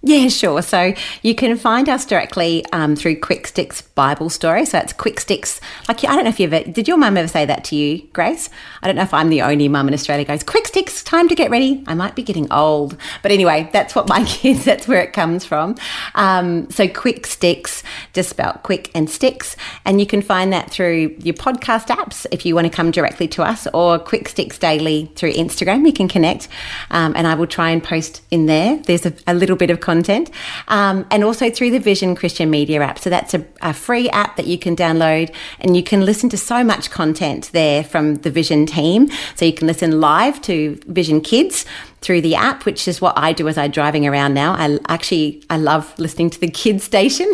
Yeah, 0.08 0.28
sure. 0.28 0.62
So 0.62 0.94
you 1.24 1.34
can 1.34 1.58
find 1.58 1.90
us 1.90 2.06
directly 2.06 2.64
um, 2.72 2.96
through 2.96 3.20
Quick 3.22 3.48
Sticks 3.48 3.82
Bible 3.82 4.30
Story. 4.30 4.64
So 4.66 4.78
it's 4.78 4.94
Quick 4.94 5.20
Sticks. 5.20 5.60
Like 5.88 6.06
I 6.06 6.14
don't 6.14 6.26
know 6.26 6.30
if 6.30 6.40
you 6.40 6.46
ever 6.46 6.64
did 6.72 6.88
your 6.88 6.98
mum 6.98 7.18
ever 7.18 7.28
say 7.28 7.44
that 7.44 7.64
to 7.66 7.76
you, 7.76 8.08
Grace? 8.14 8.52
I 8.84 8.86
don't 8.86 8.98
know 8.98 9.02
if 9.02 9.16
I'm 9.16 9.30
the 9.30 9.42
only 9.42 9.68
mum 9.68 9.88
in 9.88 9.96
Australia 9.96 10.24
goes 10.24 10.44
Quick 10.44 10.68
Sticks. 10.68 11.04
Time 11.04 11.28
to 11.28 11.34
get 11.34 11.50
ready. 11.50 11.84
I 11.88 11.96
might 11.96 12.14
be 12.14 12.22
getting 12.22 12.52
old, 12.54 12.96
but 13.24 13.32
anyway, 13.32 13.68
that's 13.74 13.96
what 13.96 14.08
my 14.08 14.24
kids. 14.28 14.64
That's 14.64 14.88
where 14.88 15.02
it 15.02 15.12
comes 15.12 15.44
from. 15.44 15.76
Um, 16.14 16.70
so 16.70 16.88
Quick 16.88 17.26
Sticks, 17.26 17.82
just 18.14 18.30
spelled 18.30 18.62
quick 18.62 18.92
and 18.94 19.10
sticks, 19.10 19.56
and 19.86 20.00
you 20.00 20.06
can 20.06 20.22
find 20.22 20.54
that 20.54 20.70
through 20.70 21.16
your 21.18 21.34
podcast 21.34 21.88
apps 21.88 22.28
if 22.30 22.46
you 22.46 22.54
want 22.54 22.68
to 22.68 22.72
come 22.72 22.92
directly 22.92 23.28
to 23.30 23.42
us, 23.42 23.68
or 23.74 23.98
Quick 23.98 24.30
Sticks 24.30 24.60
Daily 24.60 25.12
through 25.16 25.34
Instagram. 25.34 25.84
You 25.84 25.94
can 25.94 26.08
connect, 26.08 26.48
um, 26.92 27.16
and 27.16 27.26
I 27.26 27.34
will 27.34 27.48
try 27.48 27.72
and 27.72 27.84
post 27.84 28.22
in 28.30 28.46
there. 28.46 28.78
There's 28.78 29.08
a, 29.08 29.14
a 29.26 29.34
little 29.34 29.56
bit 29.56 29.72
of 29.72 29.80
content 29.80 29.95
content, 29.96 30.30
um, 30.68 31.06
and 31.10 31.24
also 31.24 31.50
through 31.50 31.72
the 31.72 31.80
Vision 31.80 32.16
Christian 32.16 32.50
Media 32.50 32.82
app. 32.82 33.00
So 33.00 33.10
that's 33.10 33.34
a, 33.34 33.46
a, 33.62 33.74
free 33.74 34.10
app 34.10 34.36
that 34.36 34.48
you 34.48 34.58
can 34.58 34.76
download, 34.76 35.34
and 35.60 35.76
you 35.78 35.84
can 35.84 36.06
listen 36.06 36.30
to 36.30 36.38
so 36.38 36.64
much 36.64 36.92
content 36.92 37.50
there 37.54 37.84
from 37.84 38.16
the 38.16 38.30
Vision 38.30 38.66
team. 38.66 39.08
So 39.36 39.46
you 39.46 39.54
can 39.54 39.68
listen 39.68 40.02
live 40.02 40.42
to 40.44 40.80
Vision 40.88 41.22
Kids 41.22 41.66
through 42.02 42.22
the 42.22 42.36
app, 42.36 42.66
which 42.66 42.88
is 42.88 43.02
what 43.02 43.18
I 43.18 43.32
do 43.32 43.48
as 43.48 43.58
I'm 43.58 43.72
driving 43.72 44.06
around 44.06 44.34
now. 44.34 44.54
I 44.54 44.78
actually 44.90 45.44
I 45.50 45.58
love 45.58 45.98
listening 45.98 46.30
to 46.32 46.40
the 46.40 46.50
kids 46.50 46.84
station, 46.84 47.32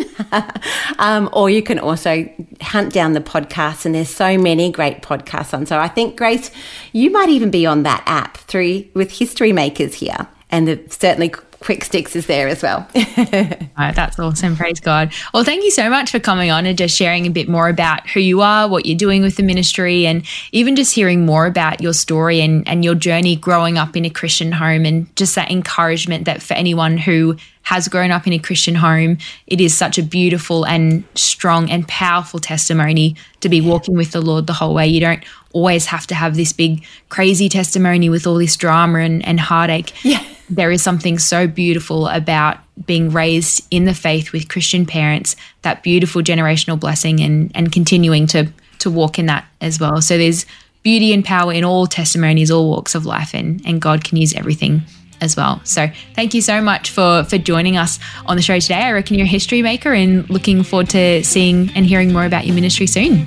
um, 0.98 1.28
or 1.32 1.50
you 1.50 1.62
can 1.62 1.78
also 1.78 2.28
hunt 2.60 2.92
down 2.92 3.12
the 3.12 3.20
podcasts, 3.20 3.84
and 3.84 3.94
there's 3.94 4.08
so 4.08 4.38
many 4.38 4.70
great 4.70 5.02
podcasts 5.02 5.52
on. 5.52 5.66
So 5.66 5.78
I 5.78 5.88
think 5.88 6.16
Grace, 6.16 6.50
you 6.92 7.10
might 7.10 7.28
even 7.28 7.50
be 7.50 7.66
on 7.66 7.82
that 7.82 8.02
app 8.06 8.36
through 8.36 8.84
with 8.94 9.10
History 9.10 9.52
Makers 9.52 9.94
here, 9.94 10.28
and 10.50 10.68
the, 10.68 10.80
certainly 10.88 11.32
Quick 11.62 11.84
Sticks 11.84 12.16
is 12.16 12.26
there 12.26 12.48
as 12.48 12.60
well. 12.62 12.86
right, 12.94 13.94
that's 13.94 14.18
awesome. 14.18 14.56
Praise 14.56 14.80
God. 14.80 15.12
Well, 15.32 15.44
thank 15.44 15.62
you 15.62 15.70
so 15.70 15.88
much 15.88 16.10
for 16.10 16.18
coming 16.18 16.50
on 16.50 16.66
and 16.66 16.76
just 16.76 16.96
sharing 16.96 17.24
a 17.24 17.30
bit 17.30 17.48
more 17.48 17.68
about 17.68 18.08
who 18.10 18.18
you 18.18 18.40
are, 18.40 18.68
what 18.68 18.84
you're 18.84 18.98
doing 18.98 19.22
with 19.22 19.36
the 19.36 19.44
ministry, 19.44 20.04
and 20.04 20.24
even 20.50 20.74
just 20.74 20.92
hearing 20.92 21.24
more 21.24 21.46
about 21.46 21.80
your 21.80 21.92
story 21.92 22.40
and, 22.40 22.66
and 22.66 22.84
your 22.84 22.96
journey 22.96 23.36
growing 23.36 23.78
up 23.78 23.96
in 23.96 24.04
a 24.04 24.10
Christian 24.10 24.50
home 24.50 24.84
and 24.84 25.14
just 25.14 25.36
that 25.36 25.52
encouragement 25.52 26.24
that 26.24 26.42
for 26.42 26.54
anyone 26.54 26.98
who 26.98 27.36
has 27.62 27.86
grown 27.86 28.10
up 28.10 28.26
in 28.26 28.32
a 28.32 28.40
Christian 28.40 28.74
home, 28.74 29.18
it 29.46 29.60
is 29.60 29.76
such 29.76 29.98
a 29.98 30.02
beautiful 30.02 30.64
and 30.64 31.04
strong 31.14 31.70
and 31.70 31.86
powerful 31.86 32.40
testimony 32.40 33.14
to 33.40 33.48
be 33.48 33.60
walking 33.60 33.96
with 33.96 34.10
the 34.10 34.20
Lord 34.20 34.48
the 34.48 34.52
whole 34.52 34.74
way. 34.74 34.88
You 34.88 35.00
don't 35.00 35.22
always 35.52 35.86
have 35.86 36.08
to 36.08 36.14
have 36.16 36.34
this 36.34 36.52
big, 36.52 36.84
crazy 37.08 37.48
testimony 37.48 38.08
with 38.08 38.26
all 38.26 38.34
this 38.34 38.56
drama 38.56 38.98
and, 38.98 39.24
and 39.24 39.38
heartache. 39.38 39.92
Yeah 40.04 40.24
there 40.54 40.70
is 40.70 40.82
something 40.82 41.18
so 41.18 41.46
beautiful 41.46 42.06
about 42.08 42.58
being 42.86 43.10
raised 43.10 43.66
in 43.70 43.84
the 43.84 43.94
faith 43.94 44.32
with 44.32 44.48
Christian 44.48 44.86
parents, 44.86 45.36
that 45.62 45.82
beautiful 45.82 46.22
generational 46.22 46.78
blessing 46.78 47.20
and 47.20 47.50
and 47.54 47.72
continuing 47.72 48.26
to 48.28 48.48
to 48.80 48.90
walk 48.90 49.18
in 49.18 49.26
that 49.26 49.46
as 49.60 49.80
well. 49.80 50.00
So 50.02 50.18
there's 50.18 50.46
beauty 50.82 51.12
and 51.12 51.24
power 51.24 51.52
in 51.52 51.64
all 51.64 51.86
testimonies, 51.86 52.50
all 52.50 52.68
walks 52.68 52.94
of 52.94 53.06
life, 53.06 53.34
and 53.34 53.60
and 53.64 53.80
God 53.80 54.04
can 54.04 54.18
use 54.18 54.34
everything 54.34 54.82
as 55.22 55.36
well. 55.36 55.60
So 55.64 55.88
thank 56.14 56.34
you 56.34 56.42
so 56.42 56.60
much 56.60 56.90
for 56.90 57.24
for 57.24 57.38
joining 57.38 57.78
us 57.78 57.98
on 58.26 58.36
the 58.36 58.42
show 58.42 58.58
today. 58.58 58.74
I 58.74 58.92
reckon 58.92 59.16
you're 59.16 59.24
a 59.24 59.30
history 59.30 59.62
maker 59.62 59.94
and 59.94 60.28
looking 60.28 60.62
forward 60.62 60.90
to 60.90 61.24
seeing 61.24 61.70
and 61.74 61.86
hearing 61.86 62.12
more 62.12 62.26
about 62.26 62.44
your 62.46 62.54
ministry 62.54 62.86
soon. 62.86 63.26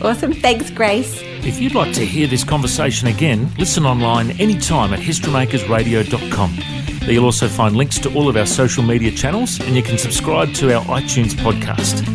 Awesome. 0.00 0.32
Thanks, 0.32 0.70
Grace. 0.70 1.20
If 1.44 1.60
you'd 1.60 1.74
like 1.74 1.92
to 1.94 2.06
hear 2.06 2.28
this 2.28 2.44
conversation 2.44 3.08
again, 3.08 3.50
listen 3.58 3.84
online 3.84 4.30
anytime 4.40 4.92
at 4.94 5.00
historymakersradio.com. 5.00 6.56
There 7.00 7.12
you'll 7.12 7.24
also 7.24 7.48
find 7.48 7.76
links 7.76 7.98
to 8.00 8.14
all 8.14 8.28
of 8.28 8.36
our 8.36 8.46
social 8.46 8.84
media 8.84 9.10
channels 9.10 9.60
and 9.60 9.74
you 9.74 9.82
can 9.82 9.98
subscribe 9.98 10.54
to 10.54 10.72
our 10.72 10.84
iTunes 10.84 11.34
podcast. 11.34 12.06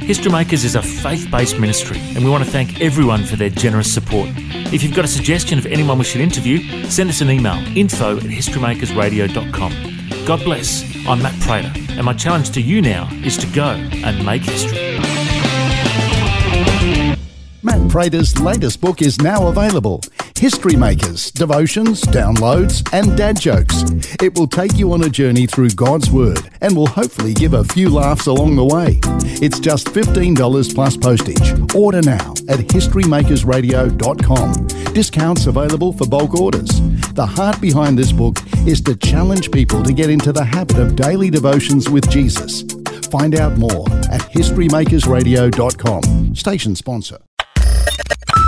History 0.00 0.30
Makers 0.30 0.64
is 0.64 0.74
a 0.74 0.82
faith 0.82 1.30
based 1.30 1.58
ministry 1.58 1.98
and 2.14 2.22
we 2.22 2.30
want 2.30 2.44
to 2.44 2.50
thank 2.50 2.78
everyone 2.82 3.24
for 3.24 3.36
their 3.36 3.48
generous 3.48 3.92
support. 3.92 4.28
If 4.72 4.82
you've 4.82 4.94
got 4.94 5.04
a 5.04 5.08
suggestion 5.08 5.58
of 5.58 5.66
anyone 5.66 5.98
we 5.98 6.04
should 6.04 6.20
interview, 6.20 6.88
send 6.88 7.10
us 7.10 7.20
an 7.20 7.30
email 7.30 7.62
info 7.76 8.16
at 8.16 8.24
historymakersradio.com. 8.24 10.26
God 10.26 10.44
bless. 10.44 10.84
I'm 11.06 11.22
Matt 11.22 11.38
Prater 11.40 11.72
and 11.96 12.04
my 12.04 12.14
challenge 12.14 12.50
to 12.52 12.60
you 12.60 12.82
now 12.82 13.08
is 13.24 13.36
to 13.38 13.46
go 13.48 13.64
and 13.64 14.24
make 14.24 14.42
history. 14.42 14.98
Matt 17.62 17.90
Prater's 17.90 18.38
latest 18.40 18.80
book 18.80 19.00
is 19.00 19.20
now 19.20 19.46
available 19.46 20.00
History 20.38 20.76
Makers, 20.76 21.30
Devotions, 21.30 22.02
Downloads, 22.02 22.86
and 22.92 23.16
Dad 23.16 23.40
Jokes. 23.40 23.84
It 24.20 24.36
will 24.36 24.48
take 24.48 24.76
you 24.76 24.92
on 24.92 25.04
a 25.04 25.08
journey 25.08 25.46
through 25.46 25.70
God's 25.70 26.10
Word 26.10 26.50
and 26.60 26.76
will 26.76 26.88
hopefully 26.88 27.32
give 27.34 27.54
a 27.54 27.64
few 27.64 27.88
laughs 27.88 28.26
along 28.26 28.56
the 28.56 28.64
way. 28.64 28.98
It's 29.40 29.58
just 29.60 29.86
$15 29.86 30.74
plus 30.74 30.96
postage. 30.96 31.52
Order 31.74 32.02
now 32.02 32.32
at 32.48 32.58
historymakersradio.com. 32.60 34.66
Discounts 34.92 35.46
available 35.46 35.92
for 35.92 36.06
bulk 36.06 36.34
orders. 36.34 36.68
The 37.12 37.26
heart 37.26 37.60
behind 37.60 37.98
this 37.98 38.12
book 38.12 38.38
is 38.66 38.80
to 38.82 38.94
challenge 38.96 39.50
people 39.50 39.82
to 39.82 39.92
get 39.92 40.10
into 40.10 40.32
the 40.32 40.44
habit 40.44 40.78
of 40.78 40.94
daily 40.96 41.30
devotions 41.30 41.88
with 41.88 42.08
Jesus. 42.10 42.62
Find 43.10 43.34
out 43.34 43.56
more 43.56 43.88
at 44.10 44.20
historymakersradio.com. 44.32 46.34
Station 46.34 46.76
sponsor. 46.76 47.18